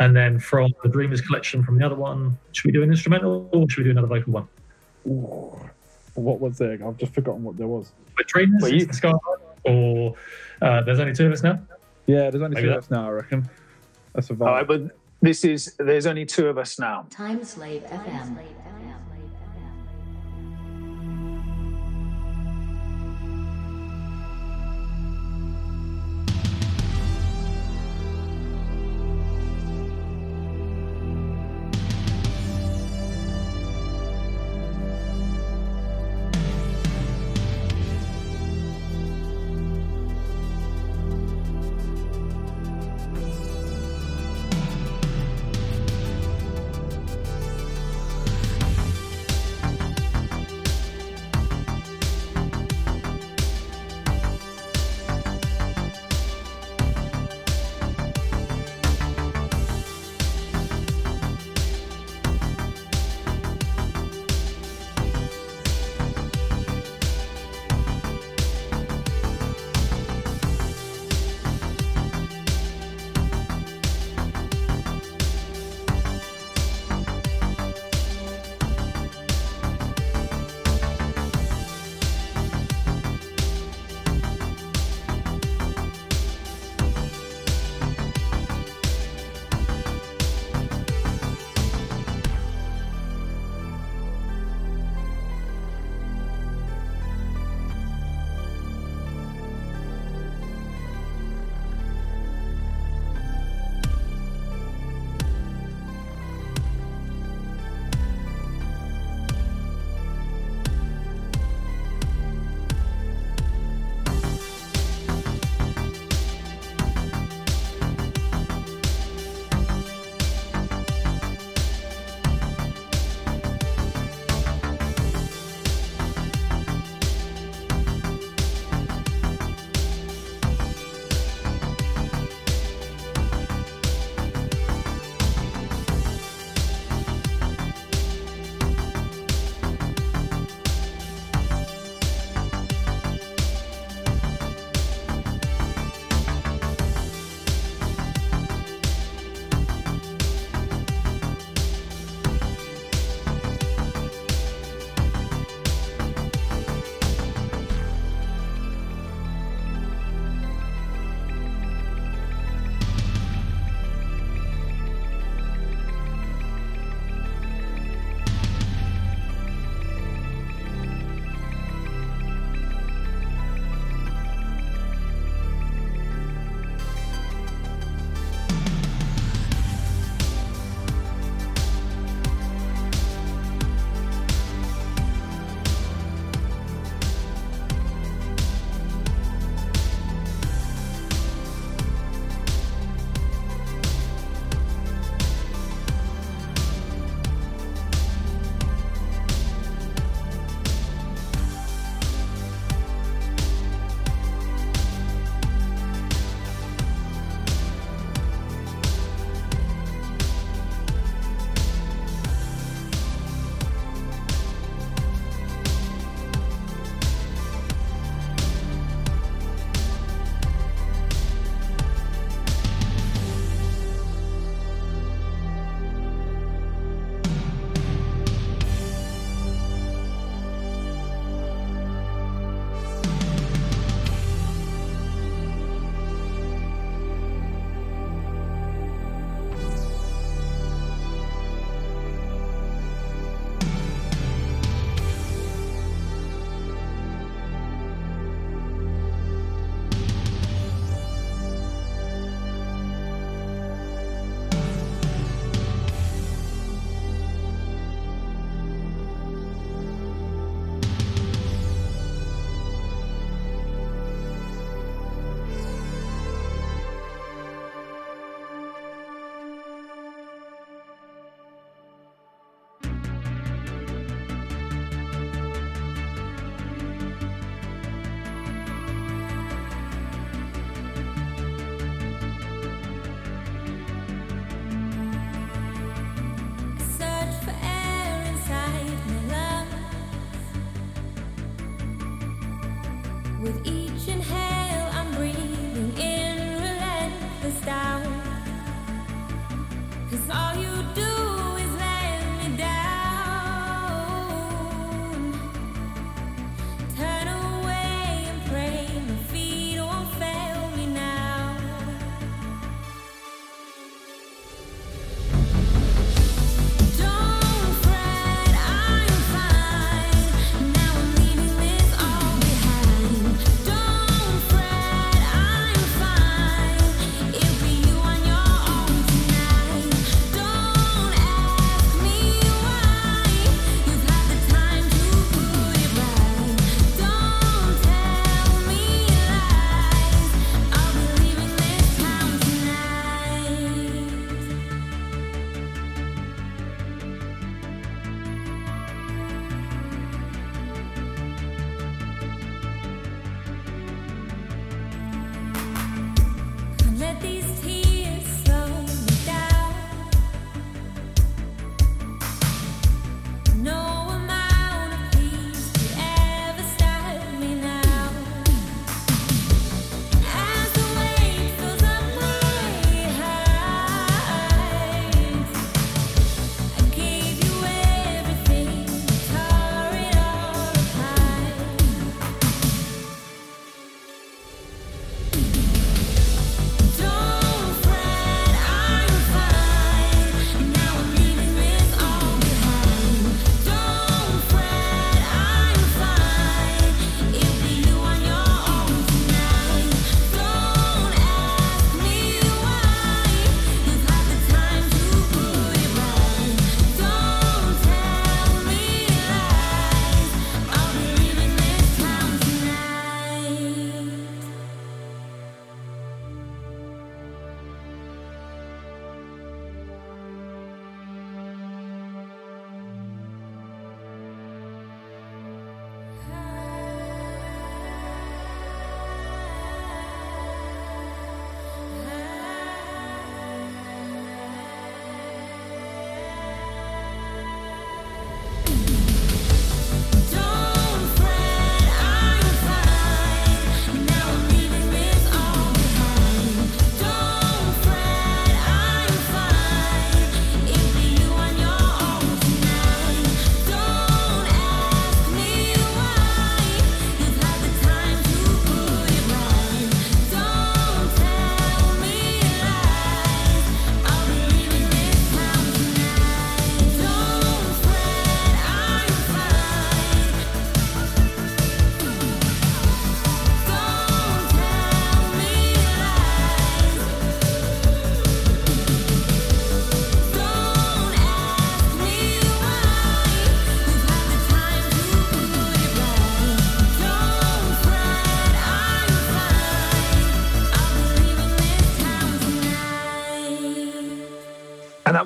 [0.00, 3.48] And then from the Dreamers collection from the other one, should we do an instrumental
[3.52, 4.48] or should we do another vocal one?
[5.08, 5.58] Ooh.
[6.14, 6.72] What was there?
[6.84, 7.92] I've just forgotten what there was.
[8.16, 9.20] With Dreamers, Well, you- Into the Skyline,
[9.64, 10.14] or
[10.62, 11.60] uh, there's only two of us now?
[12.06, 13.48] Yeah, there's only Maybe two that- of us now, I reckon.
[14.14, 14.46] That's a vibe.
[14.46, 17.06] all right, but this is there's only two of us now.
[17.10, 18.36] Time Slave FM.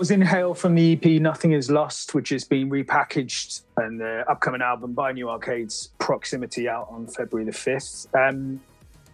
[0.03, 4.61] Was Inhale from the EP Nothing Is Lost, which is being repackaged and the upcoming
[4.61, 8.09] album by New Arcades Proximity out on February the 5th.
[8.13, 8.61] Um,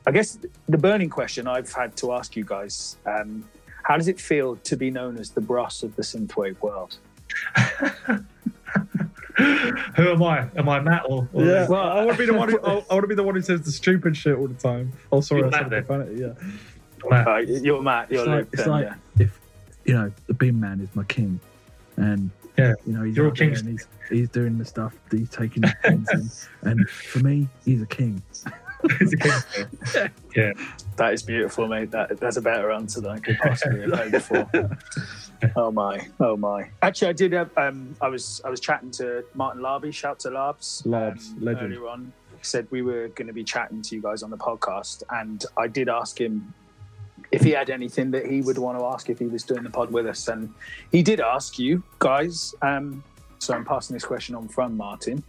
[0.07, 3.47] I guess the burning question I've had to ask you guys um,
[3.82, 6.97] how does it feel to be known as the Bros of the synthwave world?
[9.95, 10.49] Who am I?
[10.57, 11.28] Am I Matt or?
[11.34, 12.49] or Yeah, well, I want to be the one.
[12.49, 14.55] Who, I, I want to be the one who says the stupid shit all the
[14.55, 14.95] time.
[15.12, 16.22] Oh, sorry, You're I said profanity.
[16.22, 16.32] Yeah,
[17.11, 17.28] Matt?
[17.28, 18.49] Uh, you're Matt, you're it's like, Luke.
[18.55, 19.24] it's then, like yeah.
[19.26, 19.39] if
[19.89, 21.41] you know the Beam Man is my king,
[21.97, 22.74] and Yeah.
[22.86, 25.74] you know he's You're out a and he's he's doing the stuff, he's taking the
[25.82, 26.09] things,
[26.62, 28.22] and, and for me, he's a king.
[28.99, 30.55] He's a king.
[30.97, 31.93] That is beautiful, mate.
[31.93, 34.51] That, that's a better answer than I could possibly have heard before.
[35.57, 36.70] oh my, oh my.
[36.82, 37.57] Actually, I did have.
[37.57, 39.93] Um, I was I was chatting to Martin Larby.
[39.93, 40.82] Shout to Labs.
[40.84, 41.72] Labs, um, legend.
[41.72, 42.12] Earlier on,
[42.43, 45.68] said we were going to be chatting to you guys on the podcast, and I
[45.68, 46.53] did ask him
[47.31, 49.70] if he had anything that he would want to ask if he was doing the
[49.70, 50.53] pod with us, and
[50.93, 52.55] he did ask you guys.
[52.62, 53.03] Um,
[53.39, 55.22] so I'm passing this question on from Martin.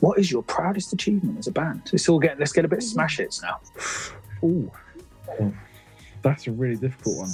[0.00, 1.82] What is your proudest achievement as a band?
[1.92, 3.60] Let's all get let's get a bit of smash hits now.
[4.42, 4.70] Ooh,
[6.22, 7.30] that's a really difficult one.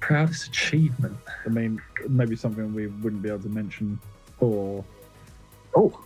[0.00, 1.16] Proudest achievement.
[1.44, 3.98] I mean, maybe something we wouldn't be able to mention,
[4.40, 4.84] or
[5.76, 6.00] Oh,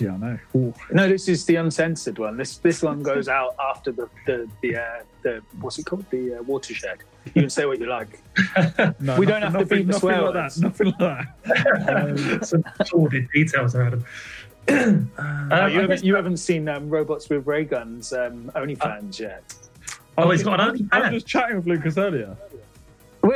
[0.00, 0.38] yeah, I know.
[0.56, 0.74] Ooh.
[0.92, 2.36] No, this is the uncensored one.
[2.36, 6.04] This this one goes out after the the the, uh, the what's it called?
[6.10, 6.98] The uh, watershed.
[7.34, 8.20] You can say what you like.
[9.00, 10.54] No, We don't nothing- have to beat the nothing swear like words.
[10.56, 10.62] that.
[10.62, 12.38] Nothing like that.
[12.46, 14.04] Some sordid details around him.
[15.18, 19.42] Um, Oh, you haven't you haven't seen um, robots with ray guns um, OnlyFans yet?
[20.18, 22.36] Oh, he's got an I was just chatting with Lucas earlier.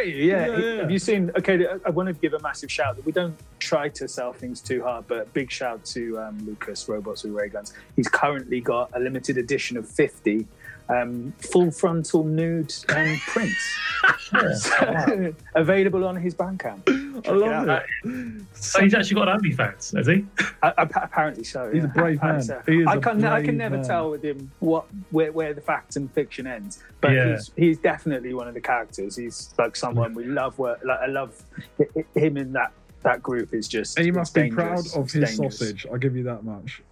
[0.03, 0.47] Yeah.
[0.47, 0.81] Yeah, yeah.
[0.83, 1.31] Have you seen?
[1.37, 4.61] Okay, I- want to give a massive shout that we don't try to sell things
[4.61, 7.73] too hard, but big shout to um, Lucas Robots with Ray Guns.
[7.97, 10.47] He's currently got a limited edition of fifty
[10.91, 13.79] um, full frontal nude um, prints
[14.33, 15.31] Yeah.
[15.55, 17.27] available on his Bandcamp.
[17.27, 17.83] I love out.
[18.05, 18.43] it.
[18.55, 20.25] So he's actually got an OnlyFans, has he?
[20.63, 21.71] I, I, apparently so.
[21.73, 21.89] He's yeah.
[21.91, 22.43] a brave man.
[22.43, 22.63] so.
[22.67, 23.85] He is I a can I can never man.
[23.85, 27.31] tell with him what where, where the fact and fiction ends, but Yeah.
[27.33, 29.17] he's he's definitely one of the characters.
[29.17, 30.59] He's like someone we love.
[30.59, 31.43] Work like I love
[31.79, 32.73] hi- hi- him in that
[33.03, 33.97] that group is just.
[33.99, 35.59] And he must be proud of his dangerous.
[35.59, 35.87] sausage.
[35.91, 36.83] I'll give you that much.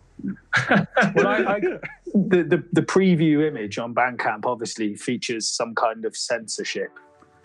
[1.15, 1.61] Well, I, I,
[2.15, 6.91] the, the the preview image on Bandcamp obviously features some kind of censorship.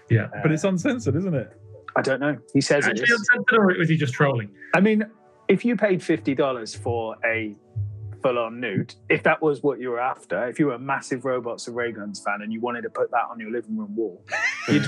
[0.09, 0.27] Yeah.
[0.41, 1.51] But it's uh, uncensored, isn't it?
[1.95, 2.37] I don't know.
[2.53, 3.29] He says it Actually, is.
[3.29, 4.49] uncensored, or was he just trolling?
[4.73, 5.05] I mean,
[5.47, 7.55] if you paid fifty dollars for a
[8.23, 11.67] full-on nude, if that was what you were after, if you were a massive Robots
[11.67, 14.23] of Ray Guns fan and you wanted to put that on your living room wall,
[14.69, 14.85] you'd,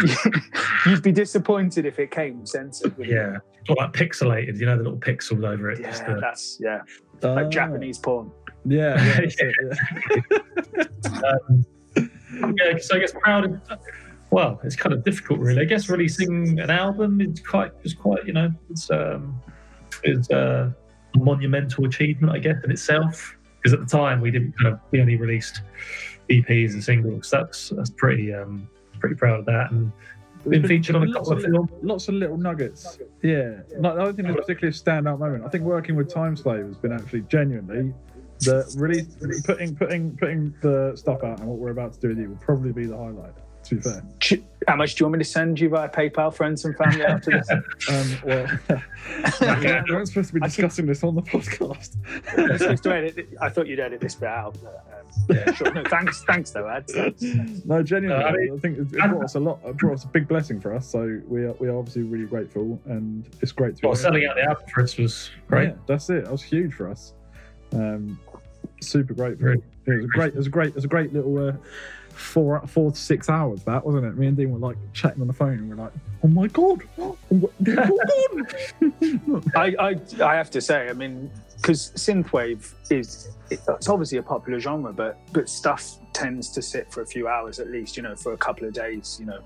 [0.86, 2.96] you'd be disappointed if it came censored.
[2.96, 3.20] wouldn't you?
[3.20, 3.38] Yeah.
[3.68, 5.82] Or like pixelated, you know, the little pixels over it.
[5.82, 6.80] just yeah, to- that's yeah,
[7.22, 7.48] like Ah.
[7.50, 8.30] Japanese porn.
[8.64, 9.54] Yeah, yeah, that's it,
[11.12, 11.20] yeah.
[11.28, 11.64] um,
[12.56, 13.60] yeah, so I guess proud of.
[14.30, 15.62] Well, it's kind of difficult, really.
[15.62, 19.40] I guess releasing an album is quite, is quite, you know, it's um,
[20.02, 20.74] it's a
[21.16, 23.36] monumental achievement, I guess, in itself.
[23.56, 25.62] Because at the time we didn't kind of we only released
[26.30, 27.30] EPs and singles.
[27.30, 28.68] That's that's pretty um
[29.00, 29.92] pretty proud of that, and
[30.48, 31.70] been featured on a lots couple of, of films.
[31.82, 32.98] lots of little nuggets.
[33.22, 35.44] Yeah, like, I don't think there's a particularly standout moment.
[35.44, 37.92] I think working with Time Slave has been actually genuinely
[38.40, 39.06] the release,
[39.44, 42.36] putting putting putting the stuff out and what we're about to do with you will
[42.36, 43.34] probably be the highlight.
[43.68, 46.32] To be fair, Ch- How much do you want me to send you via PayPal,
[46.34, 47.50] friends and family after this?
[47.50, 51.96] um, well, yeah, we weren't supposed to be discussing this on the podcast.
[52.36, 54.56] I was supposed to edit- I thought you'd edit this bit out.
[54.62, 55.72] But, um, yeah, sure.
[55.72, 56.88] No, thanks, thanks though, Ad.
[56.88, 57.22] Thanks.
[57.66, 59.60] No, genuinely, Uh, I I, think it, it brought us a lot.
[59.66, 60.88] It brought us a big blessing for us.
[60.90, 64.24] So we are we are obviously really grateful, and it's great to be Well, selling
[64.24, 65.68] out the album for us was great.
[65.68, 66.24] Yeah, that's it.
[66.24, 67.12] That was huge for us.
[67.72, 68.18] Um,
[68.80, 69.48] super grateful.
[69.48, 70.28] Really it was a great.
[70.32, 70.68] It was a great.
[70.68, 71.52] It was a great little uh,
[72.18, 73.62] four four to six hours.
[73.64, 74.16] That wasn't it?
[74.16, 75.92] Me and Dean were like chatting on the phone, and we're like,
[76.24, 81.92] "Oh my god, oh my god!" I, I, I have to say, I mean, because
[81.96, 87.06] synthwave is it's obviously a popular genre, but but stuff tends to sit for a
[87.06, 89.40] few hours at least, you know, for a couple of days, you know.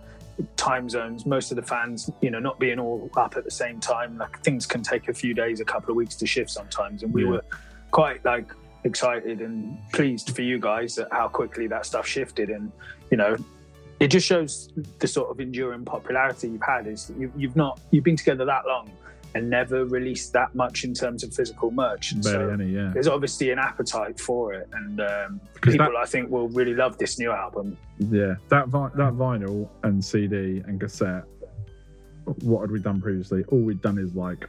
[0.56, 3.78] Time zones, most of the fans, you know, not being all up at the same
[3.78, 7.02] time, like things can take a few days, a couple of weeks to shift sometimes.
[7.02, 7.30] And we Yeah.
[7.32, 7.44] were
[7.90, 8.50] quite like
[8.84, 12.50] excited and pleased for you guys at how quickly that stuff shifted.
[12.50, 12.72] And,
[13.10, 13.36] you know,
[14.00, 17.80] it just shows the sort of enduring popularity you've had is that you, you've not,
[17.90, 18.90] you've been together that long
[19.34, 22.12] and never released that much in terms of physical merch.
[22.12, 22.90] And Barely so any, yeah.
[22.92, 24.68] there's obviously an appetite for it.
[24.72, 27.76] And um, people, that- I think, will really love this new album.
[27.98, 31.24] Yeah, that vi- that vinyl and CD and cassette.
[32.42, 33.44] What had we done previously?
[33.48, 34.48] All we'd done is like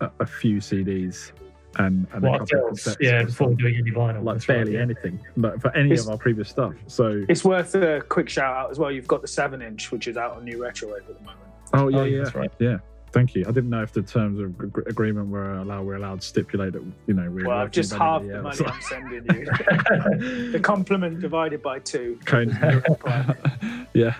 [0.00, 1.32] a, a few CDs
[1.78, 2.84] and, and a What couple of else?
[2.84, 2.96] cassettes.
[3.00, 4.22] Yeah, before doing any vinyl.
[4.24, 4.80] like that's right, barely yeah.
[4.80, 6.74] anything, but for any It's- of our previous stuff.
[6.86, 8.90] So It's worth a quick shout out as well.
[8.90, 11.40] You've got the seven inch, which is out on New Retro Wave at the moment.
[11.74, 12.50] Oh yeah, Oh, yeah, that's right.
[12.58, 12.78] yeah.
[13.12, 13.42] Thank you.
[13.48, 15.86] I didn't know if the terms of ag- agreement were allowed.
[15.86, 17.46] We're allowed to stipulate that you know we're.
[17.46, 18.58] Well, I've just half the money.
[18.66, 19.46] I'm sending you.
[20.52, 22.18] the compliment divided by two.
[22.26, 22.50] Kind
[23.94, 24.14] yeah.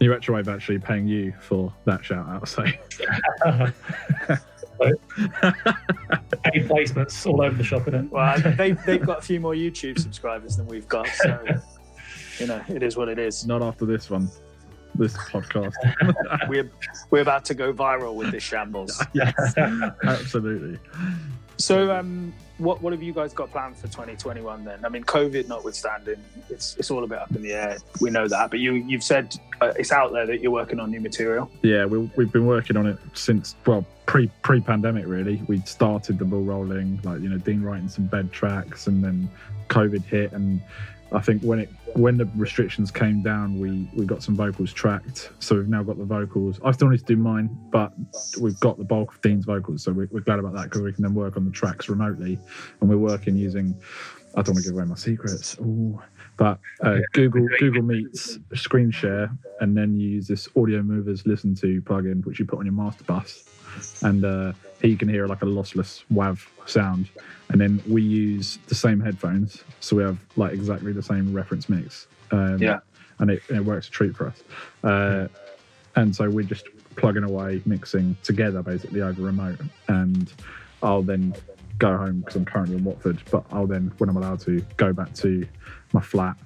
[0.00, 2.46] New Retrowave actually paying you for that shout out.
[2.48, 2.64] So
[4.80, 8.10] Paid placements all over the shop, innit?
[8.10, 11.40] Well, they've, they've got a few more YouTube subscribers than we've got, so
[12.38, 13.46] you know it is what it is.
[13.46, 14.28] not after this one,
[14.94, 15.74] this podcast.
[16.48, 16.70] We're
[17.10, 19.02] we're about to go viral with this shambles.
[19.12, 19.54] Yes,
[20.04, 20.78] Absolutely.
[21.58, 24.84] So, um, what what have you guys got planned for 2021 then?
[24.84, 27.78] I mean, COVID notwithstanding, it's it's all a bit up in the air.
[28.00, 30.90] We know that, but you you've said uh, it's out there that you're working on
[30.90, 31.50] new material.
[31.62, 35.42] Yeah, we, we've been working on it since well pre pre pandemic really.
[35.46, 39.28] We started the ball rolling, like you know, Dean writing some bed tracks, and then
[39.68, 40.60] COVID hit, and
[41.12, 45.30] I think when it when the restrictions came down, we we got some vocals tracked.
[45.38, 46.60] So we've now got the vocals.
[46.64, 47.92] I still need to do mine, but
[48.40, 50.92] we've got the bulk of Dean's vocals, so we're, we're glad about that because we
[50.92, 52.38] can then work on the tracks remotely,
[52.80, 53.74] and we're working using.
[54.34, 55.56] I don't want to give away my secrets.
[55.60, 55.98] Ooh.
[56.36, 59.30] But uh, Google Google Meets screen share,
[59.60, 62.74] and then you use this Audio Movers Listen to plugin, which you put on your
[62.74, 63.44] master bus,
[64.02, 64.52] and uh,
[64.82, 67.08] you can hear like a lossless WAV sound.
[67.48, 71.68] And then we use the same headphones, so we have like exactly the same reference
[71.68, 72.06] mix.
[72.30, 72.80] Um, Yeah.
[73.18, 74.42] and it, it works a treat for us.
[74.82, 75.28] Uh,
[75.94, 76.66] and so we're just
[76.96, 79.60] plugging away, mixing together basically over remote.
[79.88, 80.32] And
[80.82, 81.34] I'll then
[81.78, 84.92] go home because I'm currently in Watford, but I'll then, when I'm allowed to, go
[84.92, 85.46] back to
[85.92, 86.36] my flat.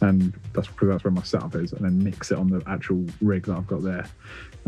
[0.00, 3.04] And that's because that's where my setup is, and then mix it on the actual
[3.20, 4.06] rig that I've got there.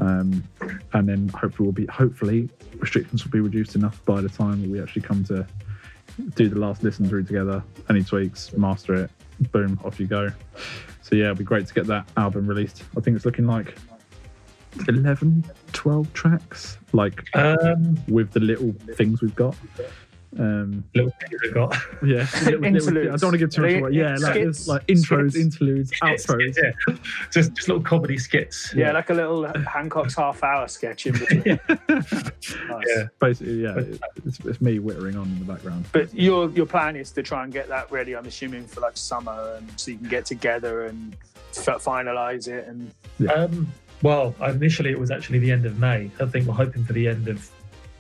[0.01, 0.45] Um,
[0.93, 4.71] and then hopefully we'll be hopefully restrictions will be reduced enough by the time that
[4.71, 5.47] we actually come to
[6.35, 7.63] do the last listen through together.
[7.91, 9.11] Any tweaks, master it,
[9.53, 10.31] boom, off you go.
[11.03, 12.85] So yeah, it'd be great to get that album released.
[12.97, 13.77] I think it's looking like
[14.89, 19.57] 11, 12 tracks, like Um, with the little things we've got.
[20.39, 21.75] Um, little things we've got.
[22.05, 23.09] yeah, little- little- Interludes.
[23.09, 23.91] I don't want to give too much They- away.
[23.93, 24.35] Yeah, like, skits.
[24.35, 25.37] there's, like intros, Skits.
[25.37, 26.57] interludes, Skits, outros.
[26.63, 26.95] yeah.
[27.33, 28.73] Just, just little comedy skits.
[28.75, 31.59] Yeah, like a little Hancock's half hour sketch in between.
[31.69, 32.85] Nice.
[32.89, 33.05] Yeah.
[33.21, 33.75] Basically, yeah,
[34.25, 35.87] it's, it's me whittering on in the background.
[35.93, 38.15] But your your plan is to try and get that ready.
[38.15, 41.17] I'm assuming for like summer, and so you can get together and
[41.57, 42.67] f- finalize it.
[42.69, 42.91] And
[43.35, 43.73] Um,
[44.03, 46.11] well, initially it was actually the end of May.
[46.21, 47.51] I think we're hoping for the end of,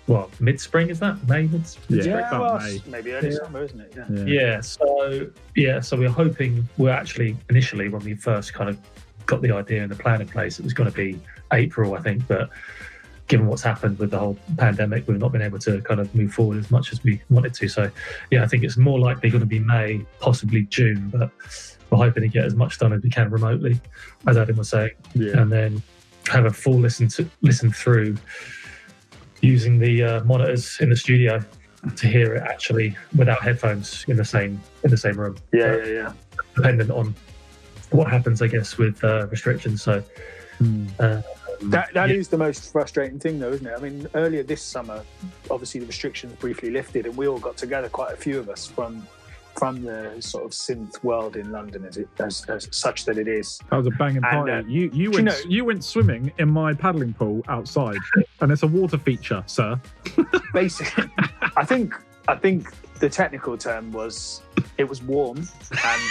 [0.08, 1.16] well, mid spring, is that?
[1.28, 1.42] May?
[1.46, 2.82] Mid- Yeah, about well, May.
[2.86, 3.36] maybe early Yeah.
[3.44, 3.92] summer, isn't it?
[3.96, 4.04] Yeah.
[4.10, 4.24] Yeah.
[4.24, 8.78] Yeah, so yeah, so we're hoping we're actually initially when we first kind of
[9.26, 11.20] got the idea and the plan in place, it was going to be
[11.52, 12.48] April, I think, but
[13.26, 16.32] given what's happened with the whole pandemic, we've not been able to kind of move
[16.32, 17.68] forward as much as we wanted to.
[17.68, 17.90] So
[18.30, 21.30] yeah, I think it's more likely going to be May, possibly June, but
[21.90, 23.78] we're hoping to get as much done as we can remotely,
[24.26, 25.38] as Adam was saying, Yeah.
[25.42, 25.82] and then
[26.28, 28.16] have a full listen to listen through
[29.40, 31.42] using the uh, monitors in the studio
[31.96, 35.36] to hear it actually without headphones in the same in the same room.
[35.52, 36.12] Yeah, So, yeah, yeah.
[36.56, 37.14] dependent on
[37.90, 39.82] what happens, I guess, with uh, restrictions.
[39.82, 40.02] So
[40.58, 40.86] Hmm.
[40.98, 41.22] uh,
[41.70, 42.30] That that is yeah.
[42.32, 43.74] the most frustrating thing, though, isn't it?
[43.76, 45.04] I mean, earlier this summer,
[45.50, 47.88] obviously the restrictions briefly lifted, and we all got together.
[47.88, 49.06] Quite a few of us from
[49.58, 53.28] from the sort of synth world in London, as it as, as such that it
[53.28, 53.60] is.
[53.70, 54.52] That was a banging And, party.
[54.52, 57.98] uh, you you you went know- you went swimming in my paddling pool outside,
[58.40, 59.80] and it's a water feature, sir.
[60.52, 61.10] Basically,
[61.56, 61.94] I think
[62.28, 62.68] I think
[63.00, 64.42] the technical term was
[64.76, 66.02] it was warm, and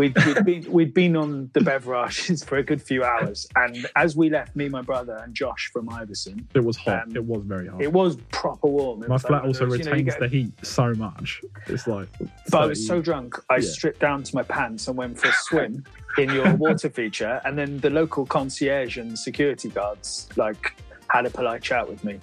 [0.00, 4.16] we'd, we'd been we'd been on the beverages for a good few hours, and as
[4.16, 7.04] we left, me, my brother, and Josh from Iverson, It was hot.
[7.08, 7.80] Um, it was very hot.
[7.82, 9.02] it was proper warm.
[9.02, 11.40] It my flat like also those, you know, retains the heat so much.
[11.66, 12.08] It's like.
[12.50, 13.68] But I was so drunk, I Yeah.
[13.76, 15.84] stripped down to my pants and went for a swim
[16.18, 17.40] in your water feature.
[17.44, 20.74] And then the local concierge and security guards like
[21.08, 22.18] had a polite chat with me.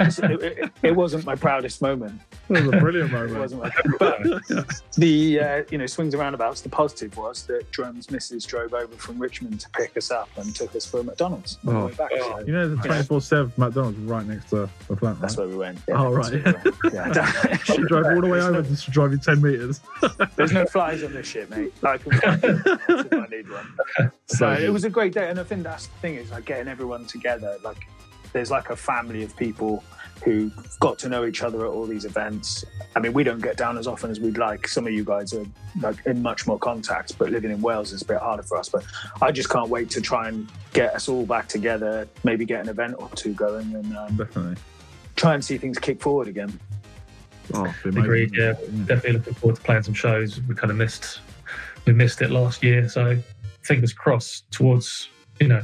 [0.00, 2.20] It, it- it wasn't my proudest moment.
[2.54, 3.38] It was a brilliant It moment.
[3.38, 4.22] wasn't my, but
[4.96, 6.60] the uh, you know swings and roundabouts.
[6.60, 10.54] The positive was that Drum's missus drove over from Richmond to pick us up and
[10.54, 11.86] took us for a McDonald's on the Oh.
[11.86, 12.10] way back.
[12.18, 15.20] So You know, the 24 7 McDonald's right next to the flat, right?
[15.20, 15.78] that's where we went.
[15.90, 16.32] Oh, right.
[16.32, 16.40] we.
[16.92, 17.56] Yeah.
[17.64, 19.80] She drove all the way over no- just to drive you 10 metres.
[20.36, 21.72] There's no flies on this shit, mate.
[21.82, 24.12] I can find one if I need one.
[24.26, 26.68] So it was a great day, and I think that's the thing is like getting
[26.68, 27.56] everyone together.
[27.64, 27.86] Like,
[28.32, 29.82] there's like a family of people
[30.24, 30.50] who
[30.80, 32.64] got to know each other at all these events.
[32.94, 34.68] I mean, we don't get down as often as we'd like.
[34.68, 35.44] Some of you guys are
[35.80, 38.68] like in much more contact, but living in Wales is a bit harder for us.
[38.68, 38.84] But
[39.20, 42.08] I just can't wait to try and get us all back together.
[42.24, 44.56] Maybe get an event or two going, and um, Definitely.
[45.16, 46.58] try and see things kick forward again.
[47.54, 48.04] Oh, it'd be amazing.
[48.04, 48.52] Agreed, yeah.
[48.86, 50.40] definitely looking forward to playing some shows.
[50.42, 51.20] We kind of missed
[51.86, 53.18] we missed it last year, so
[53.62, 55.08] fingers crossed towards
[55.40, 55.62] you know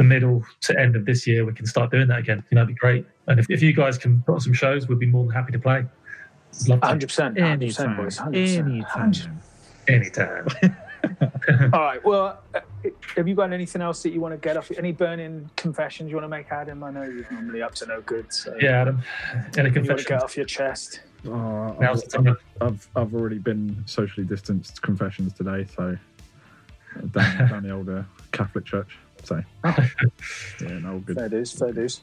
[0.00, 2.42] the middle to end of this year, we can start doing that again.
[2.50, 3.04] You know, that'd be great.
[3.26, 5.52] And if, if you guys can put on some shows, we'd be more than happy
[5.52, 5.84] to play.
[6.68, 6.86] Love to.
[6.86, 7.36] 100%.
[7.36, 7.96] 100%, Anytime.
[7.98, 8.16] boys.
[8.16, 8.58] 100%.
[8.58, 9.40] Anytime.
[9.88, 10.46] Anytime.
[11.74, 12.02] All right.
[12.02, 12.60] Well, uh,
[13.14, 14.70] have you got anything else that you want to get off?
[14.78, 16.82] Any burning confessions you want to make, Adam?
[16.82, 18.32] I know you're normally up to no good.
[18.32, 19.02] So Yeah, Adam.
[19.58, 19.76] Any confessions?
[19.76, 21.00] You want to get off your chest?
[21.26, 22.36] Oh, Now's the time.
[22.62, 25.98] I've I've already been socially distanced confessions today, so
[27.12, 28.98] down, down the old uh, Catholic church.
[29.24, 31.16] So yeah, no, good.
[31.16, 32.00] Fair dues, fair dues.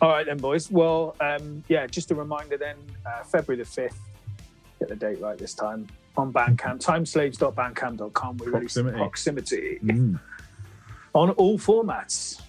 [0.00, 0.70] All right then, boys.
[0.70, 2.76] Well, um, yeah, just a reminder then,
[3.06, 3.94] uh, February the 5th,
[4.78, 5.86] get the date right this time,
[6.16, 8.36] on Bandcamp, timeslaves.bandcamp.com.
[8.38, 8.98] We release Proximity.
[8.98, 10.20] proximity Mm.
[11.14, 12.40] on all formats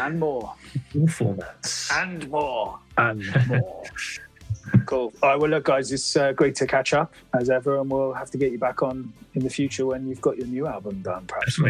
[0.00, 0.54] and more,
[0.94, 1.90] All formats.
[2.02, 3.84] and more, And more.
[4.86, 5.12] cool.
[5.22, 8.12] All right, well, look, guys, it's uh, great to catch up as ever, and we'll
[8.12, 11.00] have to get you back on in the future when you've got your new album
[11.02, 11.60] done, perhaps.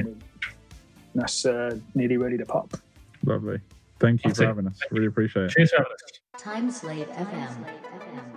[1.15, 1.21] Definitely.
[1.21, 2.73] That's uh, nearly ready to pop.
[3.25, 3.61] lovely.
[3.99, 4.49] Thank you That's for it.
[4.49, 4.81] having us.
[4.91, 5.51] Really appreciate it.
[5.53, 6.83] Cheers for having us.
[6.83, 8.32] TimeSlave FM.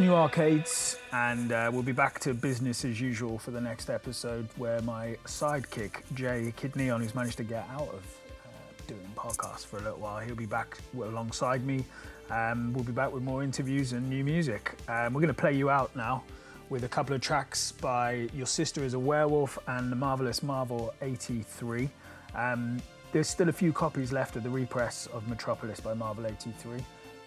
[0.00, 4.48] New Arcades, and uh, we'll be back to business as usual for the next episode
[4.56, 8.02] where my sidekick, Jay Kidneon, who's managed to get out of
[8.46, 8.48] uh,
[8.86, 11.84] doing podcasts for a little while, he'll be back alongside me.
[12.30, 14.72] Um, we'll be back with more interviews and new music.
[14.88, 16.24] Um, we're going to play you out now
[16.70, 20.94] with a couple of tracks by Your Sister is a Werewolf and The Marvelous Marvel
[21.02, 21.90] 83.
[22.34, 22.80] Um,
[23.12, 26.82] there's still a few copies left of the repress of Metropolis by Marvel 83.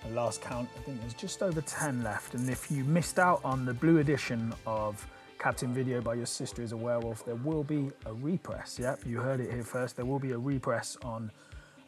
[0.05, 2.33] At last count, I think there's just over 10 left.
[2.33, 5.05] And if you missed out on the blue edition of
[5.39, 8.77] Captain Video by Your Sister is a Werewolf, there will be a repress.
[8.79, 9.95] Yep, you heard it here first.
[9.95, 11.31] There will be a repress on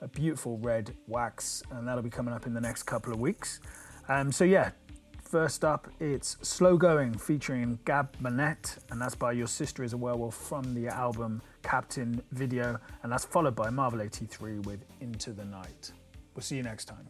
[0.02, 3.60] a beautiful red wax, and that'll be coming up in the next couple of weeks.
[4.08, 4.72] Um, so, yeah,
[5.26, 9.98] First up, it's Slow Going featuring Gab Manette, and that's by Your Sister is a
[9.98, 15.44] Werewolf from the album Captain Video, and that's followed by Marvel 83 with Into the
[15.44, 15.92] Night.
[16.36, 17.10] We'll see you next time.